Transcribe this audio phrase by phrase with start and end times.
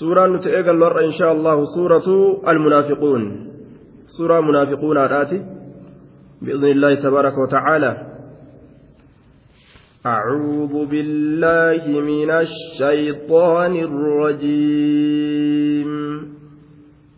[0.00, 2.14] suuraan nuti eegallu har'a inshaa allahu suuratu
[2.50, 3.22] almunaafiquun
[4.16, 5.38] suuraa munaafiquunaadhaati
[6.42, 7.96] بإذن الله تبارك وتعالى
[10.06, 15.90] أعوذ بالله من الشيطان الرجيم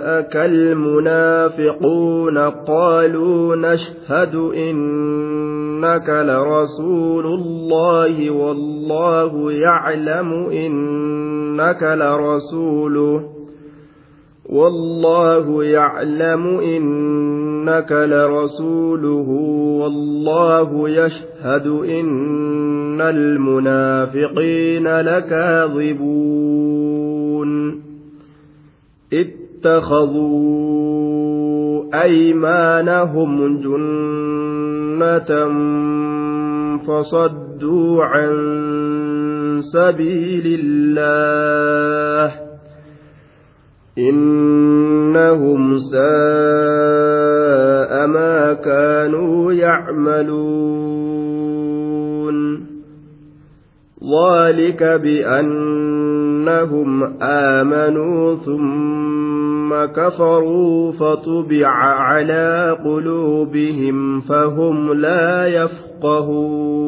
[0.07, 13.23] جاءك المنافقون قالوا نشهد إنك لرسول الله والله يعلم إنك لرسوله
[14.49, 19.29] والله يعلم إنك لرسوله
[19.81, 26.47] والله يشهد إن المنافقين لكاذبون
[29.67, 31.57] اتخذوا
[32.03, 35.31] أيمانهم جنة
[36.87, 38.31] فصدوا عن
[39.73, 42.33] سبيل الله
[43.97, 46.07] إنهم ساء
[48.07, 50.97] ما كانوا يعملون.
[54.07, 54.83] ذلك
[56.47, 66.87] بأنهم آمنوا ثم كفروا فطبع على قلوبهم فهم لا يفقهون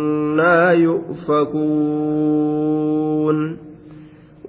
[0.31, 1.71] أنا يؤفكون.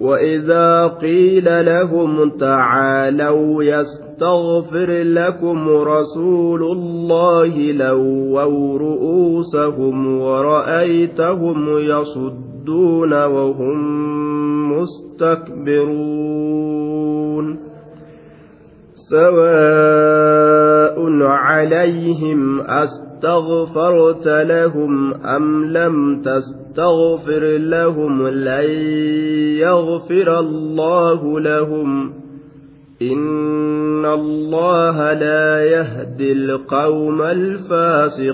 [0.01, 13.77] وإذا قيل لهم تعالوا يستغفر لكم رسول الله لووا رؤوسهم ورأيتهم يصدون وهم
[14.71, 16.23] مستكبرون.
[19.09, 20.03] سواء
[21.21, 22.61] عليهم
[23.23, 28.69] أستغفرت لهم أم لم تستغفر لهم لن
[29.59, 32.13] يغفر الله لهم
[33.01, 38.33] إن الله لا يهدي القوم الفاسقين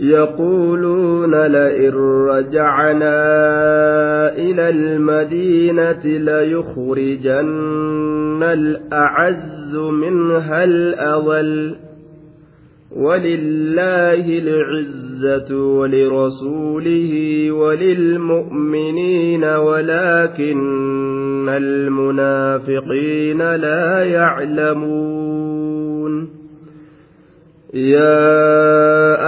[0.00, 1.94] يقولون لئن
[2.28, 3.18] رجعنا
[4.32, 7.50] إلى المدينة ليخرجن
[8.42, 11.76] الأعز منها الأضل.
[12.96, 20.60] ولله العزة ولرسوله وللمؤمنين ولكن
[21.48, 25.60] المنافقين لا يعلمون.
[27.74, 28.99] يا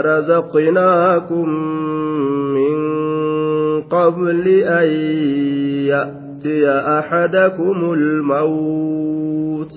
[0.00, 1.48] رزقناكم
[2.54, 2.76] من
[3.82, 4.88] قبل أن
[5.86, 9.70] يأتي أحدكم الموت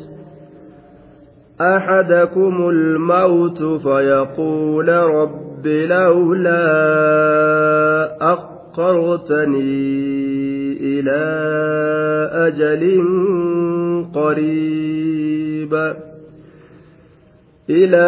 [1.62, 6.64] أحدكم الموت فيقول رب لولا
[8.34, 10.00] أخرتني
[10.82, 11.22] إلى
[12.32, 13.04] أجل
[14.14, 15.74] قريب
[17.70, 18.08] إلى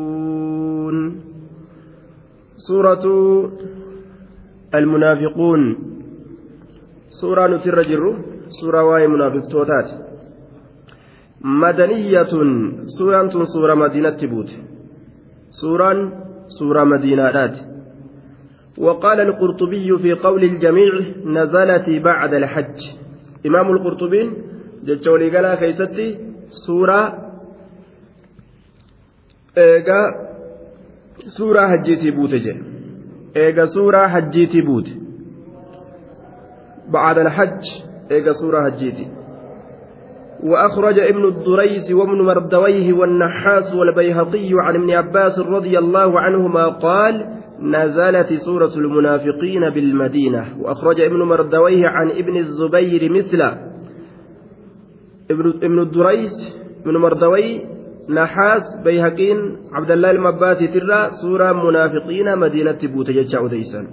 [2.71, 3.05] سورة
[4.75, 5.61] المنافقون.
[7.21, 8.03] سورة نتر جر
[8.59, 9.89] سورة واي منافق توتات
[11.41, 12.23] مدنية
[12.97, 14.49] سورة سورة مدينة بوت
[15.61, 15.89] سورة
[16.59, 17.53] سورة مدينة
[18.77, 20.93] وقال القرطبي في قول الجميع
[21.25, 22.79] نزلت بعد الحج.
[23.45, 24.31] إمام القرطبي
[24.83, 26.07] جتشولي قال كيستي
[26.49, 27.01] سورة
[29.57, 30.30] إيجا
[31.25, 32.63] suuraa hajjiitii buute jedhe
[33.35, 34.91] eega suuraa hajjiitii buute.
[36.91, 37.61] بعد الحج
[38.11, 39.07] إيجا سورة هجيتي
[40.43, 47.27] وأخرج ابن الدريس وابن مردويه والنحاس والبيهقي عن ابن عباس رضي الله عنهما قال
[47.61, 53.41] نزلت سورة المنافقين بالمدينة وأخرج ابن مردويه عن ابن الزبير مثل
[55.63, 57.61] ابن الدريس ابن مردوي
[58.07, 59.39] naxaas bayhaqiin
[59.73, 60.69] cabdallaa ilma abbaatii
[61.21, 63.87] suuraa munaafiqiina madiinatti buute jecha odeysan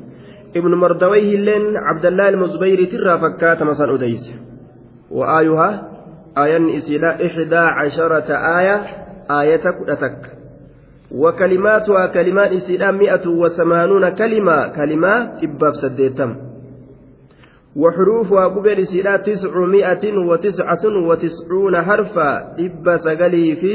[0.55, 4.33] ibnu mardawayhi illeen cabdallaa ilma zubayriitirraa fakkaatama san odeyse
[5.11, 5.73] wa'aayuhaa
[6.37, 8.77] aayanni isiidha ixdaa casharata aaya
[9.29, 10.39] aayata kudha takka
[11.11, 16.37] وكلماتها كلمات إسلام مئة وثمانون كلمة كلمة إباب سديتم
[17.79, 22.31] وحروفها قبل سلا تسعمائة وتسعة وتسعون حرفا.
[22.59, 23.75] إبا سقلي في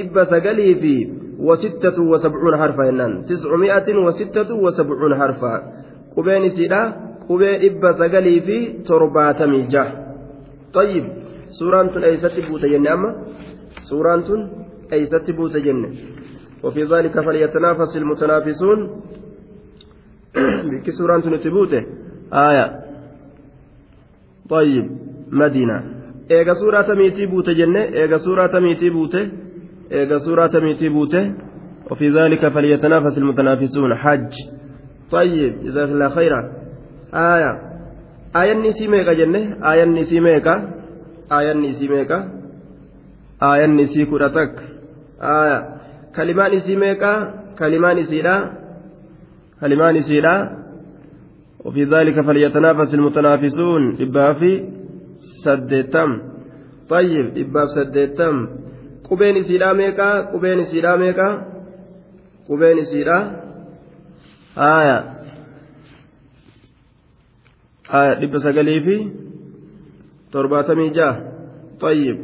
[0.00, 0.94] إبا سقلي في
[1.38, 5.54] وستة وسبعون حرفا إنان تسعمائة وستة وسبعون حرفا.
[6.16, 6.82] قبل سلا
[7.28, 9.84] قبل إبا سقلي في تربات ميجا.
[10.72, 11.04] طيب
[11.58, 13.10] سورة أيست بوت أما؟
[13.90, 14.28] سورة
[14.92, 15.54] أيست بوت
[16.64, 18.78] وفي ذلك فليتنافس المتنافسون.
[20.70, 21.82] بك سورة نتبوته
[22.32, 22.80] آية.
[24.50, 24.90] طيب
[25.30, 25.84] مدينة.
[26.30, 29.30] إيجا سورة تميتي بوتة جنة إيجا سورة تميتي بوتة
[29.92, 31.34] إيجا سورة تميتي بوتة.
[31.90, 33.94] وفي ذلك فليتنافس المتنافسون.
[33.94, 34.32] حج.
[35.10, 36.52] طيب جزاك الله خيرا.
[37.14, 37.70] آية.
[38.36, 40.70] آية النسي ميكا جنة آية النسي ميكا
[41.32, 42.30] آية النسي ميكا
[43.42, 44.62] آية النسي كرتك
[45.22, 45.68] آية.
[46.16, 48.50] كلمان نسي ميكا كلمان نسي لا
[49.60, 50.59] كلمان نسي لا.
[51.64, 54.02] وفي ذلك فليتنافس المتنافسون.
[54.02, 54.68] إبا في
[55.44, 56.10] سدتم.
[56.88, 58.48] طيب إبا سدتم.
[59.10, 61.46] قبين سيرا ميكا قبين سيرا ميكا.
[62.48, 63.18] قبين سيرا
[64.58, 64.98] آية.
[67.94, 69.10] آية إبا سقلي في
[70.90, 71.16] جاه
[71.80, 72.18] طيب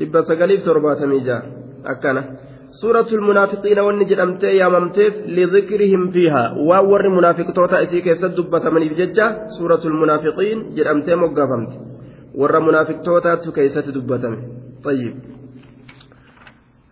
[0.00, 1.42] إبا سقلي في ترباتمي جاه
[1.86, 2.36] أكنا.
[2.80, 8.82] سورة المنافقين وان جرمتي يا ممتف لذكرهم فيها وور منافق توتا اسي كيسد دبة من
[8.82, 11.72] الججة سورة المنافقين جرمتي مقافمت
[12.34, 14.24] ور منافق توتا كيسد دبة
[14.84, 15.14] طيب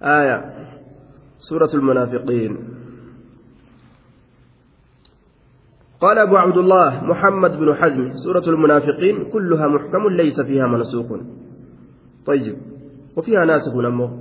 [0.02, 0.38] آية
[1.48, 2.52] سورة المنافقين
[6.00, 11.06] قال أبو عبد الله محمد بن حزم سورة المنافقين كلها محكم ليس فيها منسوخ
[12.26, 12.56] طيب
[13.16, 14.19] وفيها ناسخ نمو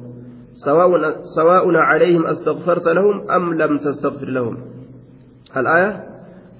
[0.53, 0.89] سواء
[1.35, 4.57] سواء عليهم أستغفرت لهم أم لم تستغفر لهم.
[5.57, 6.03] الآية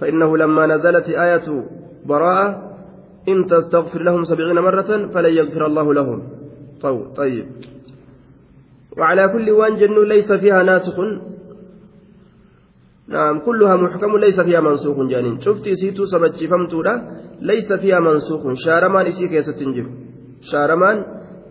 [0.02, 1.66] فإنه لما نزلت آية
[2.06, 2.48] براءة
[3.30, 6.24] إن تستغفر لهم سبعين مرة فلن يغفر الله لهم.
[7.18, 7.46] طيب.
[8.98, 9.74] وعلى كل وان
[10.08, 11.00] ليس فيها ناسخ.
[13.08, 15.42] نعم كلها محكم ليس فيها منسوخ جانين.
[15.42, 18.54] شفتي سيتو سبتشي فمتولا ليس فيها منسوخ.
[18.66, 19.86] شارمان إسي كيست تنجر
[20.42, 21.06] شارمان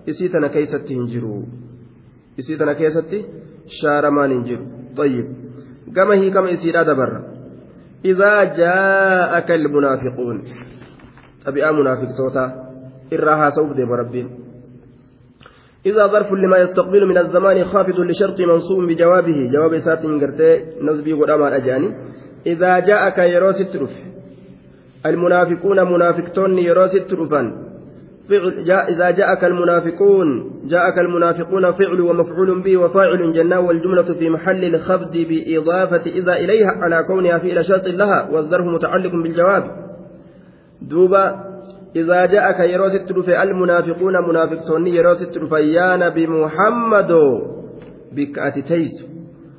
[0.09, 1.43] إسي تنا كيست تنجروا
[2.39, 3.25] isii tana keessatti
[3.83, 4.67] shaaramaan hin jiru.
[4.99, 5.27] طيب
[5.97, 7.23] كما هي كما يصير هذا برا
[8.05, 10.43] إذا جاءك المنافقون
[11.45, 12.45] تبع منافق توتا
[13.13, 13.53] إراها
[15.87, 21.43] إذا ظرف لما يستقبل من الزمان خافض لشرط منصوب بجوابه جواب سات قرتي نزبي قدام
[21.43, 21.95] الأجاني
[22.47, 23.91] إذا جاءك يروس الترف
[25.07, 27.68] المنافقون منافقتون يروس الترفان
[28.29, 34.65] فعل جاء إذا جاءك المنافقون جاءك المنافقون فعل ومفعول به وفاعل جنة والجملة في محل
[34.65, 39.65] الخفض بإضافة إذا إليها على كونها فعل شرط لها والظرف متعلق بالجواب.
[40.83, 41.45] دوبا
[41.97, 47.13] إذا جاءك يروس الترفي المنافقون منافقون يروس الترفي يا نبي محمد
[48.13, 49.07] بكأت تيس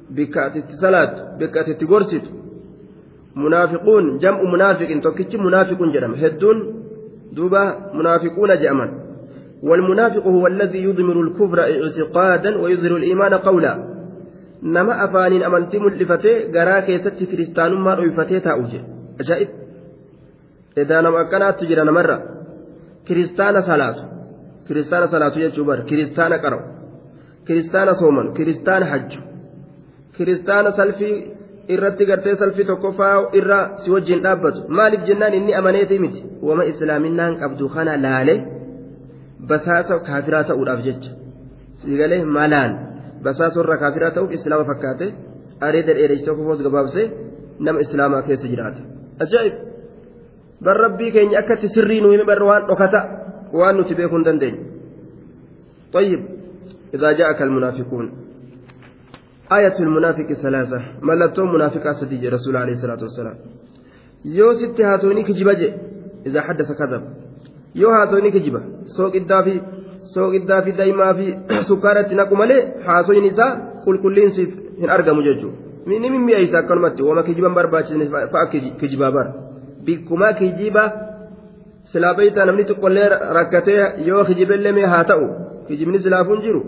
[0.10, 2.40] بكأت صلاة بكأت تقرست
[3.36, 6.58] munaafiquun jam'u munaafiqin tokkichi munaafiquun jedhama hedduun
[7.36, 7.62] duuba
[7.94, 8.92] munaafiquuna jedhaman
[9.64, 13.74] والمنافق هو الذي يضمر الكفر اعتقادا ويظهر الإيمان قولا.
[14.64, 18.82] نما أفانين أمنتي ملفتي غرا كيست كريستان ما رؤيفتي تاوجي.
[19.20, 19.48] أجائب؟
[20.78, 22.18] إذا نما كانت تجرى مرة
[23.08, 23.96] كريستان صلاة.
[24.68, 26.60] كريستان صلاة يجبر كريستان قرأ
[27.48, 29.12] كريستان صوما كريستان حج.
[30.18, 31.12] كريستان سلفي
[31.74, 37.34] irratti gartee salfii tokkoffaa irra si wajjin dhaabbatu maaliif jennaan inni amaneetii miti wama islaaminaan
[37.42, 38.36] qabdu kana laale
[39.50, 41.12] basaasa kaafiraa ta'uudhaaf jecha
[41.82, 42.72] siigalee malaan
[43.26, 45.08] basaasa irra kaafiraa ta'uuf islaama fakkaate
[45.68, 47.06] areeda dheereessa kofoos gabaabsee
[47.66, 48.82] nama islaamaa keessa jiraate
[49.26, 49.56] ajaa'ib
[50.66, 53.00] bar rabbii keenya akkatti sirrii nu hime barra waan dhokata
[53.60, 54.62] waan nuti beekuu hin dandeenye
[55.94, 56.22] طيب
[56.96, 58.06] إذا جاءك المنافقون
[59.52, 63.36] آية المنافق ثلاثة ملتهم منافقة سديج رسول عليه الصلاة والسلام
[64.26, 65.74] يو ست هاتوني كجبجة
[66.26, 67.04] إذا حدث كذب
[67.76, 68.62] yoo haasoyni kijiba
[68.96, 69.52] sooqiddaa fi
[70.14, 71.26] sooqiddaa fi daa'imaa fi
[71.68, 73.50] sukkaaratti naqu malee haasoyin isaa
[73.86, 78.46] qulqulliinsiif hin argamu jechuudha ni mimmi'eessa akkanumatti wama kijiban barbaachisne fa'a
[78.80, 79.34] kijibaa bara
[79.86, 80.84] bikkumaa kijiba
[81.92, 83.80] silaa beeytaa namni xiqqollee rakkatee
[84.10, 85.30] yoo kijibellee mee haa ta'u
[85.68, 86.62] kijibni silaafuun jiru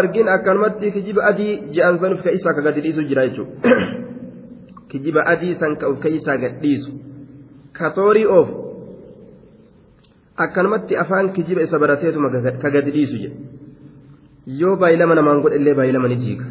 [0.00, 3.54] argin akkanumatti kijiba adii je'an sanuuf ka isa akka gadi dhiisu jira jechuudha.
[4.90, 6.90] kijiba adii san ka of keeysaa gadhiisu
[7.78, 8.48] katoorii oof
[10.44, 12.28] akkanumatti afaan kijiba isa barateetuma
[12.62, 13.38] ka gadi dhiisu jedhe
[14.60, 16.46] yoo baay'ilama namaan godhellee baay'ilama ni jiiga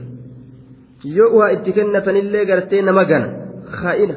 [1.17, 3.27] yoo uhaa itti kennatanillee gartee nama gana
[3.81, 4.15] kaa'ina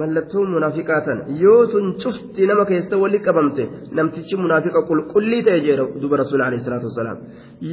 [0.00, 3.64] mallattoon munaafiqaa tan yoo sun cufti nama keessa wali qabamte
[3.98, 7.18] namtichi munaafiqa qulqullii ta'e jedha duba rasuula alayhi salaatu wasalaam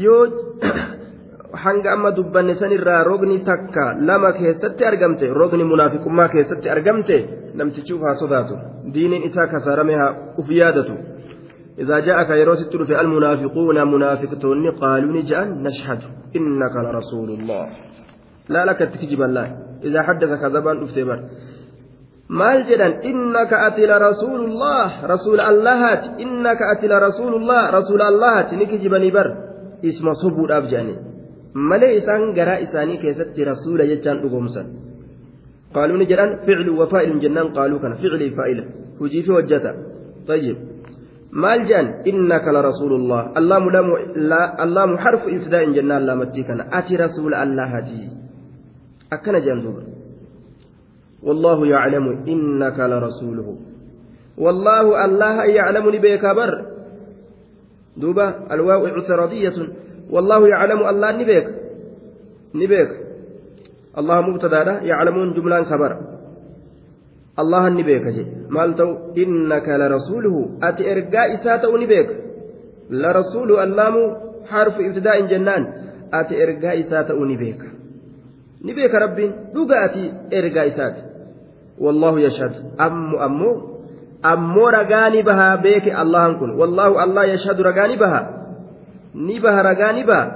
[0.03, 0.23] yoo
[1.63, 7.17] hanga amma dubbanne sanirraa rogni takka lama keessatti argamte rogni munaafiqummaa keessatti argamte
[7.59, 8.59] namtichi uf haa sodaatu
[8.93, 10.11] diiniin isaa kasaarame haa
[10.43, 10.97] uf yaadatu
[11.79, 16.01] إذا جاءك يروس في المنافقون منافقتون قالوا نجأ نشهد
[16.35, 17.65] إنك لرسول الله
[18.49, 19.47] لا لك تكجب الله
[19.83, 21.19] إذا حدث كذبا أفتبر
[22.39, 28.65] maal jedhan innaka ati la rasuulullah rasuula allahaati innaka ati la rasuulullah rasuula allahaati ni
[28.71, 29.27] kijibanii bar
[29.89, 30.99] isma sobuudhaaf jedhanii
[31.69, 34.67] malee isaan garaa isaanii keessatti rasuula jechaan dhugoomsan
[35.75, 38.63] qaaluu ni jedhan ficlu wafaa'ilun jennaan qaaluu kana ficlii faa'ila
[38.99, 39.71] hujii fi hojjata
[40.27, 40.57] طيب
[41.31, 48.11] maal jedhan innaka larasuulullah allaamu harfu ibtidaa'in jennaan laamattii kana ati rasuula allahati
[49.15, 49.81] akkana jedhan duuba
[51.23, 53.55] والله يعلم إنك لرسوله.
[54.37, 56.65] والله الله يعلم لبيك بر
[57.97, 59.57] دوبا الواو اعتراضية.
[60.09, 61.47] والله يعلم الله نبيك.
[62.55, 62.89] نبيك.
[63.97, 65.91] الله مبتدأ يعلمون جملان خبر.
[67.39, 68.25] الله نبيك جي.
[68.49, 70.35] مالتو إنك لرسوله.
[70.63, 72.09] أتي إرقاء إساته نبيك.
[72.89, 73.95] لرسول اللام
[74.45, 75.63] حرف ابتداء جنان.
[76.13, 77.61] أتي إرقاء إساته نبيك.
[78.65, 79.31] نبيك ربي.
[79.53, 81.10] دوغا أتي إرقاء إساته
[81.79, 82.51] والله يشهد
[82.81, 83.61] أم أمو
[84.25, 88.41] أمو رقاني بها بيك الله كن والله الله يشهد رقاني بها
[89.15, 90.31] ni baha ragaa ni baha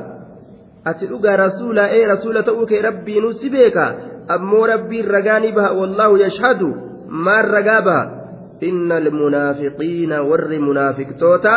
[0.85, 3.95] ati dhugaa rasuula ee rasuula ta'uu kee rabbiinu si beeka
[4.27, 6.67] ammoo rabbiin ragaa ni baha wallaahu yashhadu
[7.07, 8.11] maan ragaa baha
[8.59, 11.55] inna almunaafiqiina warri munaafiqtoota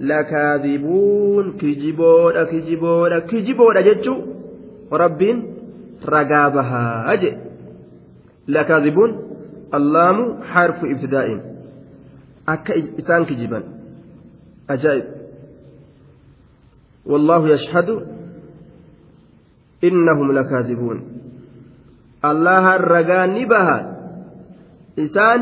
[0.00, 2.46] lakaadibuun kijiboodha
[8.54, 9.12] lakaadibuun
[9.78, 11.40] allaamu harfu ibtidaa'in
[12.46, 13.64] akka isaan kijiban
[14.74, 15.06] ajaa'ib
[17.06, 17.88] والله يشهد
[19.84, 20.98] إنهم لكاذبون
[22.24, 23.78] الله الرقان بها
[24.98, 25.40] إسان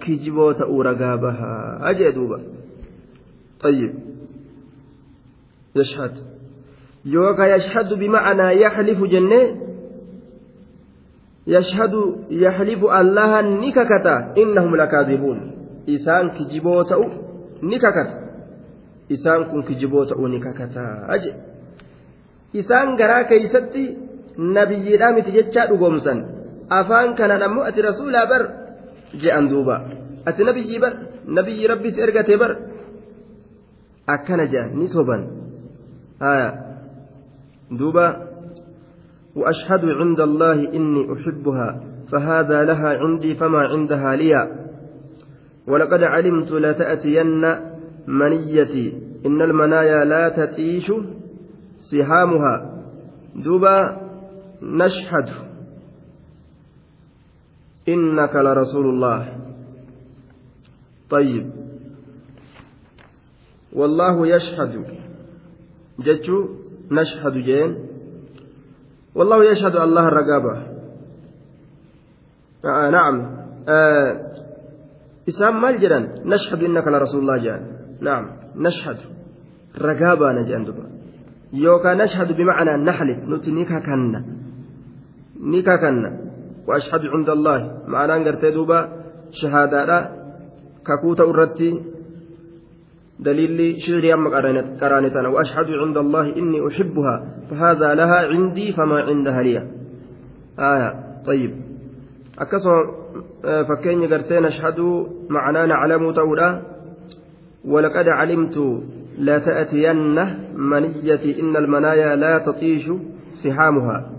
[0.00, 2.38] كجبوت أورقا بها أجدوبا
[3.60, 3.92] طيب
[5.76, 6.14] يشهد
[7.04, 9.42] يوكا يشهد بمعنى يحلف جنة
[11.54, 11.94] يشهد
[12.44, 15.38] يحلف الله نككتا إنهم لكاذبون
[15.94, 16.90] إسان كجبوت
[17.62, 18.20] نككتا
[19.10, 21.30] isaan kun kijiboo ta'uu ni kakataa je
[22.60, 23.82] isaan garaa keeysatti
[24.56, 26.18] nabiyyiidhaa miti jechaa dhugoomsan
[26.78, 28.42] afaan kanaan ammoo ati rasuulaa bar
[29.22, 29.76] je'an duuba
[30.28, 30.92] ati nabiyyii bar
[31.38, 32.52] nabiyyii rabbis ergatee bar
[34.14, 35.22] akkana je'an ni soban
[36.24, 36.48] haya
[37.78, 38.04] duuba
[39.36, 41.80] وأشهد عند الله إني أحبها
[42.12, 44.32] فهذا لها عندي فما عندها لي.
[45.66, 47.42] ولقد علمت لتأتين
[48.06, 48.86] منيتي
[49.26, 50.92] إن المنايا لا تتيش
[51.78, 52.70] سهامها.
[53.30, 54.02] duuba
[54.60, 55.38] nashhadu
[57.86, 59.38] innaka larasuulullah
[61.10, 61.50] طيب.
[63.72, 64.72] والله يشهد.
[65.98, 66.38] جتشو
[66.90, 67.89] نشهد جين.
[69.20, 70.52] والله يشهد الله الرقابة
[72.64, 73.14] آه نعم.
[73.68, 74.32] آه
[75.28, 77.62] إسام مال جران نشهد إنك لرسول الله جان
[78.00, 78.24] نعم.
[78.56, 78.96] نشهد.
[79.78, 80.84] رقابة نجان دبا
[81.52, 83.18] يوكا نشهد بمعنى نحلف.
[83.28, 84.24] نتي نيكا كنا
[85.40, 86.10] نيكا كنا
[86.68, 87.58] وأشهد عند الله.
[87.86, 88.80] معنى أنقرت دوبا.
[89.30, 90.10] شهادة
[90.86, 91.82] ككوتا أردتي.
[93.24, 94.30] دليل شعري أما
[94.80, 99.58] قرانتنا وأشهد عند الله إني أحبها فهذا لها عندي فما عندها لي.
[100.58, 100.94] آية.
[101.26, 101.54] طيب.
[102.38, 103.00] أكسر
[103.42, 104.80] فكين قرتين أشهد
[105.30, 106.62] معناه نعلم تولا
[107.64, 108.82] ولقد علمت
[109.18, 110.14] لا تأتين
[110.54, 112.90] منيتي إن المنايا لا تطيش
[113.44, 114.10] سحامها.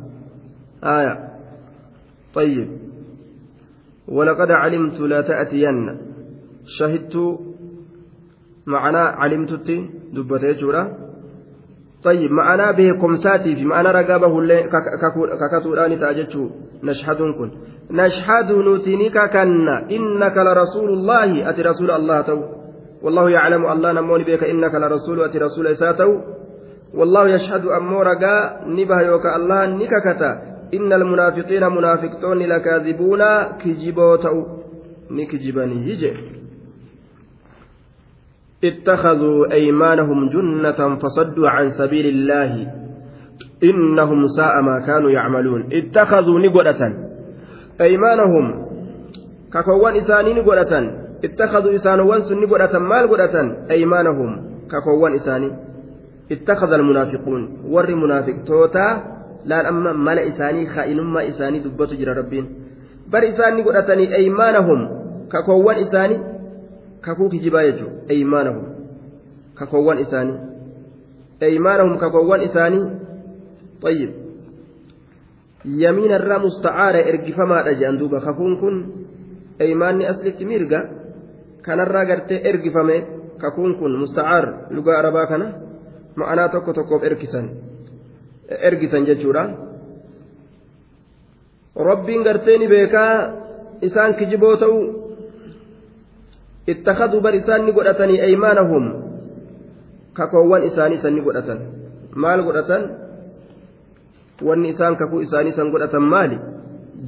[0.84, 1.27] آية.
[2.34, 2.67] طيب.
[4.08, 5.98] ولقد علمت لا تأتين.
[6.79, 7.39] شهدت
[8.68, 9.68] معنى علمتت
[10.13, 10.84] دبته جورا
[12.03, 14.27] طيب معنى بكمساتي في معنى رقابة
[15.41, 16.50] ككتوراني تاجتشو
[16.84, 17.51] نشهد كن.
[17.91, 21.50] نشهد نتنك كنا إنك لرسول الله.
[21.50, 22.39] أتي رسول الله تو.
[23.03, 25.22] والله يعلم الله نموني بك إنك لرسول.
[25.22, 26.12] أتي رسول إساتو
[26.94, 28.65] والله يشهد أمو رقا.
[28.65, 30.32] نبه يوك الله نككتا.
[30.74, 33.22] إن المنافقين منافقتون لكاذبون.
[33.62, 34.46] كجبوتو
[35.12, 36.40] نكجبني هجي.
[38.63, 42.68] اتخذوا أيمانهم جنة فصدوا عن سبيل الله.
[43.63, 45.70] إنهم ساء ما كانوا يعملون.
[45.74, 46.82] اتخذوا نقلة
[47.82, 48.46] أيمانهم.
[49.53, 50.74] ككوان إساني نقلة
[51.25, 53.36] اتخذوا إسانوان سن نقلة مال قلة
[53.72, 54.32] أيمانهم.
[54.72, 55.50] ككوان إساني.
[56.32, 57.41] اتخذ المنافقون.
[57.65, 58.44] ور منافق.
[58.48, 58.88] توتا.
[59.46, 60.70] لا أما مال إساني.
[60.70, 62.46] خائنما إساني دبت جرى ربين.
[63.12, 64.80] بر إساني قلة أيمانهم.
[65.34, 66.40] ككوان إساني.
[67.02, 68.66] Kakuu kijibaa jechuudha eeymaanahum
[69.60, 70.40] kakoowwan isaanii
[71.42, 72.86] eeymaanahum kakoowwan isaanii
[73.82, 74.12] طيب
[75.66, 78.76] yamiina irraa musta'aara ergifamaadha jedhan duuba kakuun kun
[79.60, 80.80] eeymaanni aslitti mirga
[81.66, 82.98] kanarraa gartee ergifame
[83.44, 85.48] kakuun kun musta'aar lugaa arabaa kana
[86.16, 87.48] ma'anaa tokko tokkoof ergisan
[88.70, 89.44] ergisan jechuudha
[91.90, 93.14] rabbiin gartee ni beekaa
[93.82, 95.01] isaan kijiboo ta'uu
[96.69, 98.84] اتخذوا بر إسان نقدتني أيمانهم
[100.17, 101.60] ككوان إساني سن نقدتن
[102.15, 102.84] مال قدتن
[104.45, 106.38] وان إسان ككو إساني سن قدتن مالي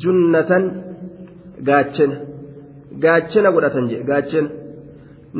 [0.01, 0.51] جنة
[1.67, 2.15] gaachina
[3.03, 4.49] gaachina godhatan jedhe gaachina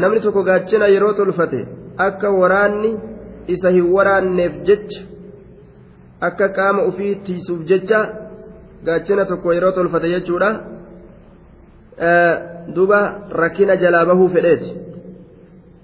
[0.01, 1.59] namni tokko gaachina yeroo tolfate
[2.07, 2.91] akka waraanni
[3.55, 5.01] isa hin waraanneef jecha
[6.27, 7.99] akka qaama ofii tiisuuf jecha
[8.87, 10.49] gaachina tokko yeroo tolfate jechuudha
[12.75, 12.99] duba
[13.41, 14.69] rakkina jalaa bahuu fedheeti.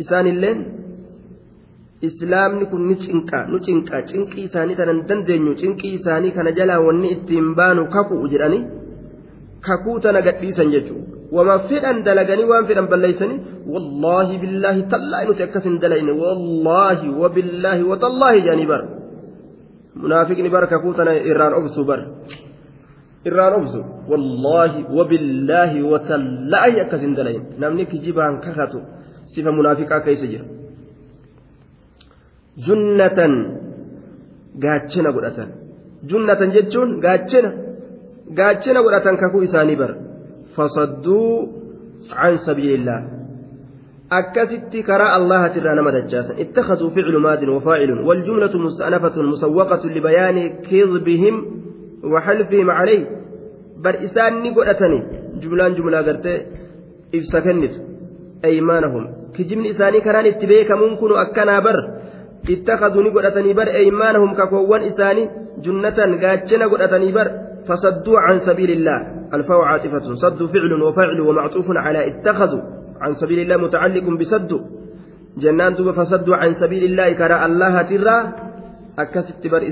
[0.03, 0.59] Isaanilleen
[2.07, 7.07] islaamni kun ni cinqa nu cinqa cinqii isaanii tanan dandeenyu cinqii isaanii kana jalaa wanni
[7.15, 8.63] ittiin baanu kakuu jedhanii
[9.67, 11.07] kakuu tana gadhiisan jechuudha.
[11.35, 13.39] Wama fedhan dalaganii waan fedhan balleeysanii
[13.73, 18.85] wallaahi billaahi tallaahi nuti akkas hin dalayne wallaahi wabillaahi watallaahi jedhanii bara.
[20.03, 22.05] Munaafiqni bara kakuu tana irraan obsuu bara.
[23.25, 23.79] Irraan obsu
[24.11, 28.81] wallaahi wabillaahi watallaahi akkas hin dalayin namni kijibaan kakatu
[29.33, 30.45] sifa munaafiqaa keessa jira
[32.67, 33.33] junnatan
[34.63, 35.49] gaachina godhatan
[36.11, 37.49] junnatan jechuun gaachina
[38.39, 39.95] gaachina godhatan kakuu isaanii bara
[40.55, 41.59] fasadduu
[42.35, 42.99] سبيل الله
[44.11, 51.58] أكست كراء الله ترانا مدجاسا اتخذوا فعل ماد وفاعل والجملة مستأنفة مسوقة لبيان كذبهم
[52.03, 53.05] وحلفهم عليه.
[53.83, 55.03] بر إسان نقولتني
[55.41, 56.45] جملان جملة قرتي.
[57.15, 57.73] إفسا كنت.
[58.45, 59.03] أيمانهم.
[59.35, 61.77] كجمن إساني كران اتبيك ممكن أكنا بر.
[62.49, 63.67] اتخذوا نقولتني بر.
[63.67, 65.29] أيمانهم ككوان إساني.
[65.63, 67.27] جنة قاتشنا قولتني بر.
[67.67, 68.97] فصدوا عن سبيل الله.
[69.33, 70.13] الفاء عاطفة.
[70.13, 72.61] صد فعل وفعل ومعطوف على اتخذوا.
[73.01, 74.51] عن سبيل الله متعلق بصد
[75.37, 77.13] جنان فصدوا عن سبيل الله.
[77.13, 78.17] كرأ الله ترى.
[78.99, 79.63] أكست بر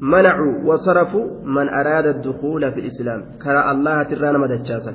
[0.00, 1.26] منعوا وصرفوا
[1.56, 4.92] من أراد الدخول في الإسلام كرا الله ترانا مدجاسا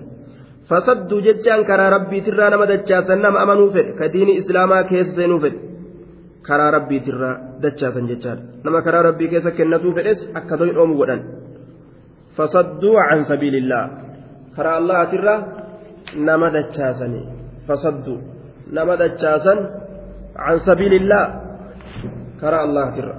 [0.69, 5.55] فصدوا ججان كرا ربي ترانا مدجاسا نم أمنوا فد كدين إسلاما كيس سينوا فد
[6.47, 7.31] كرا ربي ترا
[7.63, 11.21] دجاسا ججان نما كرا ربي كيس كنتوا فدس أكدوين أمو ودن
[12.35, 13.83] فصدوا عن سبيل الله
[14.55, 15.35] كرا الله ترا
[16.27, 17.07] نما دجاسا
[17.67, 18.19] فصدوا
[18.75, 19.53] نما دجاسا
[20.45, 21.23] عن سبيل الله
[22.41, 23.15] كرا الله ترا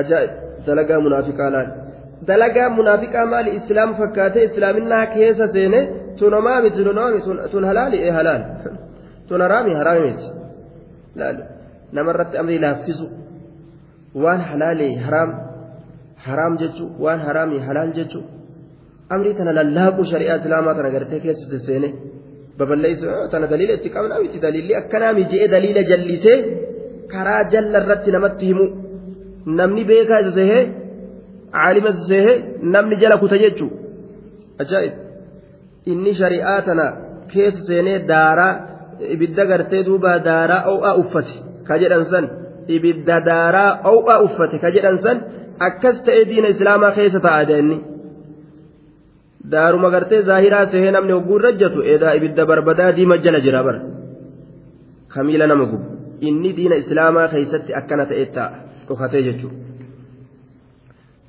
[0.00, 0.32] ajaa'ib
[0.66, 1.68] dalagaa munaafiqaa laal
[2.28, 5.80] dalagaa munaafiqaa maali islaam fakkaatee islaaminaa keessa seene
[6.18, 8.42] tunamaa miti tunamaa tun halaali ee halaal
[9.28, 10.28] tun haraami haraami miti
[11.96, 13.06] namarratti amrii laaffisu
[14.22, 15.30] waan halaalee haraam
[16.26, 18.26] haraam jechuun waan haraamii halaal jechuun
[19.14, 21.88] amrii tana lallaaquu shari'aa islaamaa tana gartee keessa seene
[22.58, 26.38] babal'eessu tana daliila itti qabnaa miti daliilli akkanaa mije'ee daliila jallisee
[27.12, 28.66] karaa jalla irratti namatti himu
[29.46, 30.62] namni beekaa isa sehee
[31.56, 32.36] caalima isa sehee
[32.74, 33.70] namni jala kuta jechuu
[34.62, 34.94] ajaa'ib
[35.92, 36.86] inni shari'aa tana
[37.32, 38.52] keessa seenee daaraa
[39.14, 41.34] ibidda gartee duuba daaraa o'aa uffate
[41.68, 42.24] ka jedhan san.
[42.76, 45.16] Ibidda daaraa o'aa uffate ka jedhan san.
[45.66, 47.78] Akkas ta'ee diina islaamaa keessa ta'a inni.
[49.52, 53.80] daaruma gartee zaahiraa sehee namni hogguu rajjatu eedaa ibidda barbadaa diima jala jira bara.
[55.14, 55.86] Kamiila nama gubu.
[56.28, 59.58] Inni diina islaamaa keeysatti akkana ta'e ta'a dhokatee jechuudha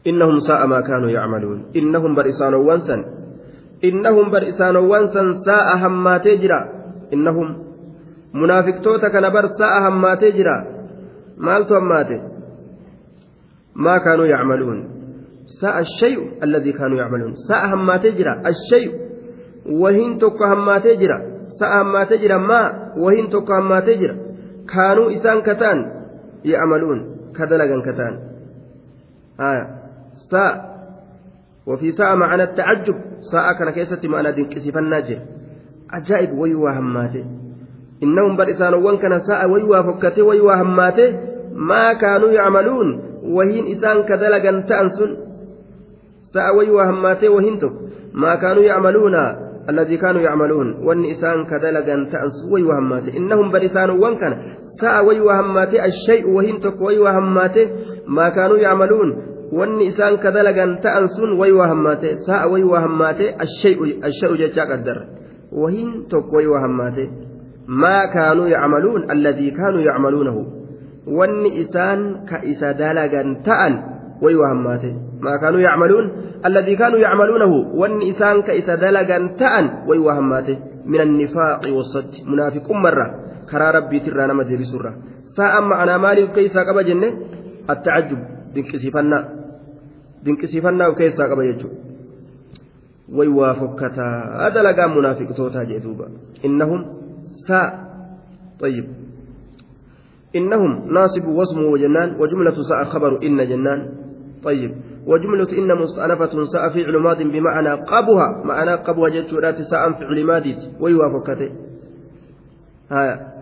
[0.06, 3.02] innahum saa'a maa kaanuu yacmaluun innahum bar isaanowwan san
[3.82, 6.60] innahum bar isaanowwan san saa'a hammaatee jira
[7.12, 7.50] innahum
[8.34, 10.56] munaafiqtoota kana bar saa'a hammaatee jira
[11.38, 12.18] maaltu hammaate
[13.74, 14.96] maa kaanuu yacmaluun
[15.46, 18.90] sa'a الشيء الذي كانوا يعملون sa'a hammaatee jira الشيء
[19.82, 21.18] wahiin tokko hammaatee jira
[21.60, 24.16] sa'a hammaatee jira maa wahiin tokko hammaatee jira
[24.66, 25.80] kaanuu isaan kataan
[26.44, 28.16] ya'maluun ka dalagan kataan
[30.32, 30.76] sa'a
[31.66, 32.96] وفي ساعة معنى التعجب.
[33.32, 35.20] ساعة كان كيست معنى دنكسفنا جر
[35.90, 37.26] عجائب ويوا هماته
[38.04, 41.10] إنهم برئسان وان كان ساعة ويوا فكته ويوا هماته
[41.58, 42.88] ما كانوا يعملون.
[43.26, 45.26] وهين إسان كدلغا تأنسن
[46.36, 50.86] waa hammaatee wahiin tokko maa kaanuu yacmaluuna الذي كانوا يعملون.
[50.86, 54.34] وان إسان كذلك تأس وي وهماته إنهم برسان وان كان.
[54.82, 57.70] ساء وي وهماته الشيء وهن تك وي وهماته
[58.08, 59.16] ما كانوا يعملون.
[59.54, 64.98] وان إسان كذلك تأنسون وي وهماته ساء وي وهماته الشيء الشيء جاء قدر.
[65.52, 67.10] وهن تك وي وهماته
[67.68, 69.12] ما كانوا يعملون.
[69.12, 70.46] الذي كانوا يعملونه.
[71.08, 73.96] وان إسان كإسا دلقا تأن
[75.26, 76.06] ما كانوا يعملون
[76.46, 83.08] الذي كانوا يعملونه وأن إسان كإسا دلقا تأن ويوهماته من النفاق والصد منافق مرة
[83.52, 84.94] كرا ربي ترى نما سرة.
[85.38, 87.10] ساء معنا مالي كيسا قبا جنة
[87.70, 88.20] التعجب
[88.56, 89.20] دنكسيفنا
[90.26, 91.70] دنكسيفنا وكيسا قبا يجو
[93.16, 94.08] ويوافقتا
[94.46, 96.08] هذا لقى منافق توتا جدوبا
[96.46, 96.80] إنهم
[97.48, 97.86] ساء
[98.60, 98.86] طيب.
[100.36, 104.05] إنهم ناصب واسمه وجنان وجملة ساء خبر إن جنان.
[104.46, 104.72] طيب.
[105.08, 111.50] وجملة إن مستأنفة ساء فعل ماض بمعنى قبها معنى قبها جتشورات ساء فعل ماضي ويوافقته
[112.92, 113.36] هايا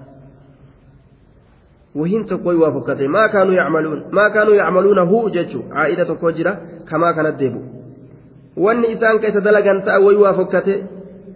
[1.96, 3.08] وهين تقوي وافقته.
[3.08, 7.62] ما كانوا يعملون ما كانوا يعملونه جتشو عائدة كوجرة كما كانت ديبو
[8.58, 10.84] إسان كيس دلقان ساء ويوافقته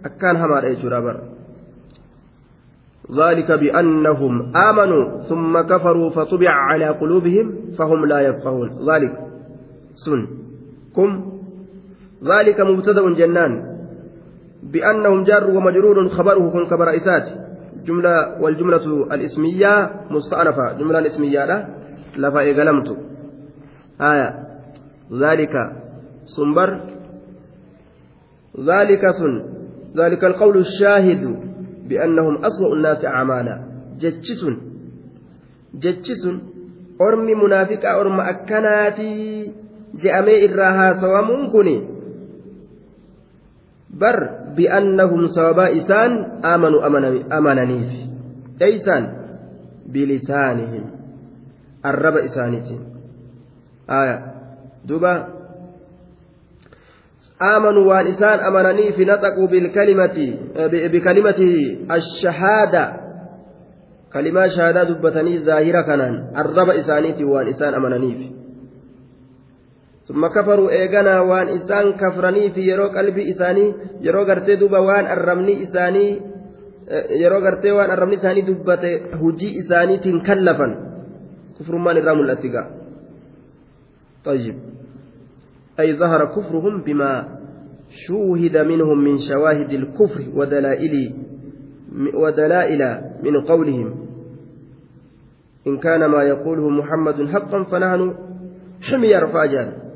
[0.04, 1.20] أكان همار إيشورا بر
[3.16, 8.90] ذلك بأنهم آمنوا ثم كفروا فطبع على قلوبهم فهم لا يفقهون.
[8.90, 9.27] ذلك.
[10.04, 10.26] سن.
[10.96, 11.32] كم.
[12.24, 13.78] ذلك مبتدأ جنان.
[14.62, 17.48] بأنهم جار ومجرور خبره كن كبر إسات
[17.86, 20.72] جملة والجملة الإسمية مستأنفة.
[20.78, 21.68] جملة الإسمية لا.
[22.16, 22.96] لفا إغلمت.
[24.00, 24.28] آية.
[25.12, 25.54] ذلك
[26.24, 26.80] سنبر.
[28.58, 29.34] ذلك سن.
[29.96, 31.24] ذلك القول الشاهد
[31.88, 33.68] بأنهم أسوأ الناس أعمالا.
[33.98, 34.56] جتشسن
[35.74, 36.40] جتشسن
[37.00, 39.52] أرمي منافقة أرم أكناتي.
[40.02, 41.68] Je'amee irraa haasawamuun kun
[43.98, 44.16] bar
[44.56, 46.82] bi'annahum sababaa isaan amanu
[47.30, 47.92] amananiif
[48.60, 49.04] eeysaan
[49.92, 50.84] bilisaanihim
[51.82, 52.82] arraba isaaniitiin
[53.88, 54.16] aya
[54.88, 55.38] duba
[57.38, 60.18] آمنوا وان إسان أمنني في نطقوا بالكلمة
[60.66, 61.40] بكلمة
[61.90, 62.84] الشهادة
[64.12, 68.32] كلمة شهادة دبتني ظاهرة كنان الرب إسانيتي في
[70.08, 75.62] ثم كفروا إيغانا وان إسان كفرني في يرو قلبي إساني يرو غرتي دوبا وان أرمني
[75.62, 76.06] إساني
[76.90, 78.90] yeroo gartee waan arrabni isaanii dubbate
[79.20, 80.76] hujii isaaniitiin kallafan
[81.56, 82.68] kufrummaan irraa mul'atti gaa
[84.24, 84.56] طيب.
[85.80, 87.38] أي ظهر كفرهم بما
[88.06, 91.14] شوهد منهم من شواهد الكفر ودلائل
[92.14, 92.82] ودلائل
[93.22, 93.88] من قولهم.
[95.66, 98.14] إن كان ما يقوله محمد حقا فنحن
[98.82, 99.87] حمير فاجان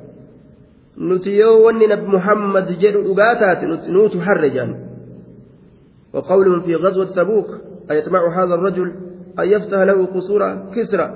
[0.97, 4.73] nuti yoo wanni nabi muhammad jedhu dhugaa taate nuutu harre jaan
[6.13, 7.49] وقولهم في غزوة تبوك
[7.91, 8.89] أيطمع هذا الرجل
[9.41, 10.43] أن يفتح له قصور
[10.77, 11.07] كسرى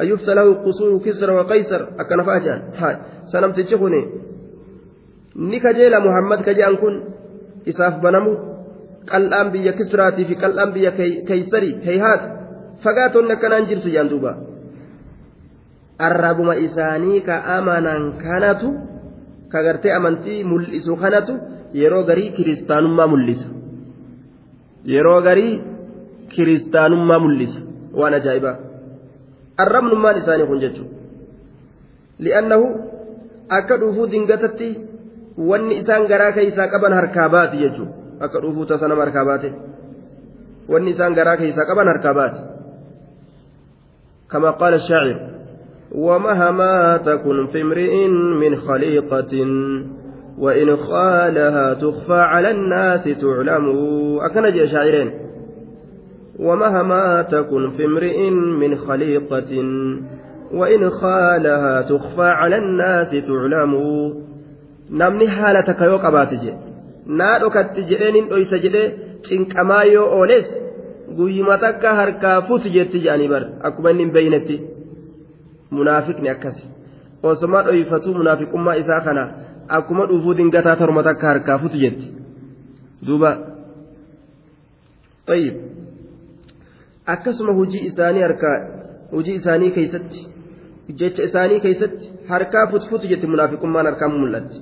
[0.00, 2.96] أن يفتى له قصور كسرى وقيصر أكن فاجان هاي
[3.32, 4.02] سنمت تشخني
[5.36, 6.94] نكجيل محمد كجان كن
[7.68, 8.34] إساف بنمو
[9.12, 10.90] qal'aan biyya kisraatii fi qal'aan biyya
[11.28, 12.22] keeysarii heeyhaat
[12.84, 14.32] fagaatonni akkanaan jirtu jaan duuba
[15.98, 18.68] arrabuma isaanii ka amanan kanatu
[19.48, 21.38] ka garte amantii mul'isu kanatu
[21.74, 23.46] yeroo garii kiristaanummaa mul'isa.
[24.84, 25.62] Yeroo garii
[26.28, 27.60] kiristaanummaa mul'isa.
[27.94, 28.56] Waan ajaa'ibaa.
[29.56, 30.94] Arrabnummaan isaanii kun jechuudha.
[32.18, 32.66] Li'annahu
[33.48, 34.68] akka dhuufuu dingatatti
[35.38, 37.94] wanni isaan garaa keessaa qaban harkaa baati jechuudha.
[38.20, 39.52] Akka dhuufuu tasaa nama harkaa baate.
[40.68, 42.40] Wanni isaan garaa keessaa qaban harkaa baati.
[44.26, 45.33] Kama qaala shaaciru
[45.94, 48.08] ومهما تكن في امرئ
[48.42, 49.34] من خليقة
[50.38, 53.66] وإن خالها تخفى على الناس تعلم
[54.20, 55.10] أكن جاء شاعرين
[56.38, 59.52] ومهما تكن في امرئ من خليقة
[60.54, 63.74] وإن خالها تخفى على الناس تعلم
[64.90, 66.58] namni haala takka yoo qabaate jedhe
[67.20, 68.86] naa dhokatti jedheen hin dhoysa jedhee
[69.28, 70.48] cinqamaa yoo ooles
[71.18, 74.56] guyyuma takka harkaa fuutu jetti jedhanii bar akkuma inni hin beeynetti
[75.78, 76.64] munaafiqni akkasi
[77.30, 79.24] osoma dhoyfatuu munaafiqummaa isaa kana
[79.76, 82.06] akkuma dhuufuu dingataa torma takka harkaa fuutu jetti
[83.06, 83.30] duuba
[85.30, 85.54] طيب
[87.14, 88.56] akkasuma hujii isaanii harkaa
[89.12, 90.20] hujii isaanii keeysatti
[91.00, 94.58] jecha isaanii keeysatti harkaa futfutu jetti munaafiqummaan harkaa mul'atti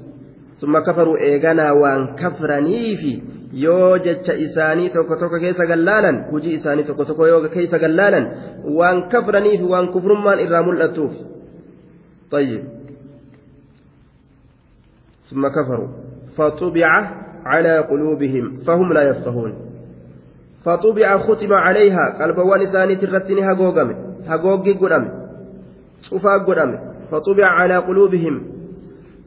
[0.63, 3.15] ثم كفروا إيغانا وان كفرنيفي
[3.53, 8.27] yoo jecha isaanii tokko tokko keessa gallaalan hujii isaanii tokko tokko yoo keessa gallaalan
[8.79, 11.13] waan kafraniif waan kufrummaan irraa mul'attuuf
[12.33, 12.65] طيب
[15.31, 15.89] ثم كفروا
[16.37, 16.89] فطبع
[17.45, 19.53] على قلوبهم فهم لا يفقهون
[20.65, 23.95] فطبع ختم عليها قلبوان إساني ترتني هقوقم
[24.27, 25.05] هقوقي قدام
[26.09, 26.79] شوفا قدام
[27.11, 28.43] فطبع على قلوبهم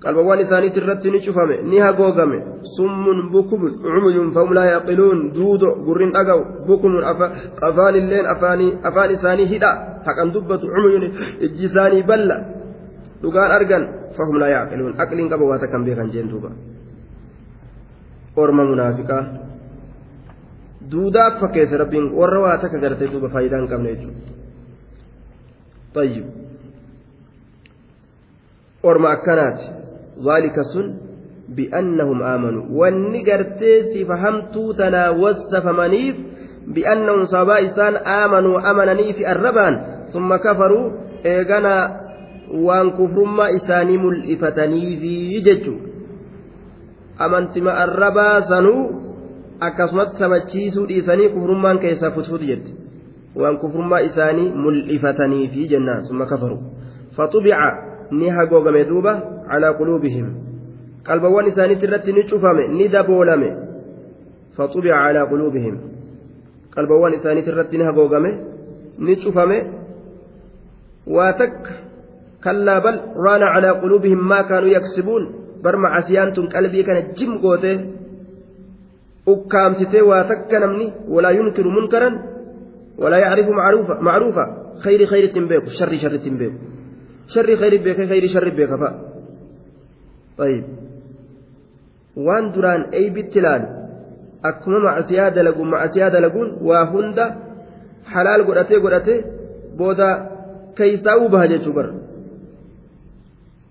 [0.04, 2.40] qalbawwan isaaniitti irratti ni cufame ni hagoogame
[2.76, 7.04] summun bukumun cumuyun fahum laa yaqiluun duudo gurrin dhaga'u bukumun
[7.62, 8.26] afaan illeen
[8.86, 9.72] afaan isaanii hidha
[10.06, 11.04] haqan dubbatu cumuyun
[11.46, 12.38] ijji isaanii balla
[13.22, 13.84] dhugaan argan
[14.18, 16.50] fahum laa yaqiluun aqliin qaba waa takkan beekan jeen duuba
[18.36, 19.24] orma munaafiqaa
[20.92, 24.36] duudaaf fakkeesse rabbiin warra waa takka gartee duuba faayidaa hin qabne jechuudha
[25.96, 26.26] طيب
[28.84, 29.66] orma akkanaati
[30.20, 30.88] ذلك سن
[31.50, 32.66] بأنهم آمنوا.
[32.72, 36.16] والنقرتي فهمتوا تنا وصفمنيف
[36.68, 39.74] بأنهم صبا إسان آمنوا أمنني في الربان.
[40.14, 40.92] ثم كفروا
[41.26, 42.02] إيغانا
[42.54, 45.76] وان كفرما إساني ملئفتني في ججو
[47.22, 49.06] أمنتما الربا سنو
[49.60, 52.72] akkasumas sabachiisuu dhiisanii kufrummaan keessaa futfutu jette
[53.42, 56.58] waan kufrummaa isaanii mul'ifataniifi jennaan summa kafaru
[57.18, 57.70] faxubica
[58.12, 59.14] ni hagoogame duuba
[59.50, 60.28] calaa quluubihim
[61.08, 63.50] qalbawwan isaaniitti irratti ni cufame ni daboolame
[64.58, 65.76] faxubica calaa quluubihim
[66.76, 68.32] qalbawwan isaaniitti irratti ni hagoogame
[69.06, 69.58] ni cufame
[71.16, 71.72] waa takka
[72.46, 75.24] kallaa bal raana calaa quluubihim maa kaanuu yaksibuun
[75.64, 77.78] bar macasiyaan tun qalbii kana jim gootee
[79.34, 82.16] ukkaamsitee waa takka namni walaa yunkiru munkaran
[83.02, 83.54] walaa yacrifu
[84.08, 84.46] macruufa
[84.84, 86.58] khayri khayritti hin beeku sharri sharritti hin beeku
[87.34, 88.94] sharri khayri beeka khayri sharri beeka fa'a
[90.38, 90.64] طيب
[93.40, 93.68] ilaalu
[94.50, 97.26] akkuma macasiyaa dalaguun macasiyaa dalaguun waa hunda
[98.14, 99.20] halaal godhatee godhatee
[99.80, 100.08] booda
[100.78, 101.92] keeysaa uu baha jechuu bara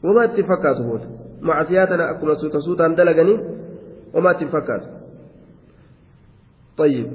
[0.05, 1.07] wamaa itti fakkaatu booda
[1.49, 3.39] macasiyaa tana akkuma suuta suutaan dalaganii
[4.15, 4.89] wamaa itti fakkaatu
[6.81, 7.09] طيب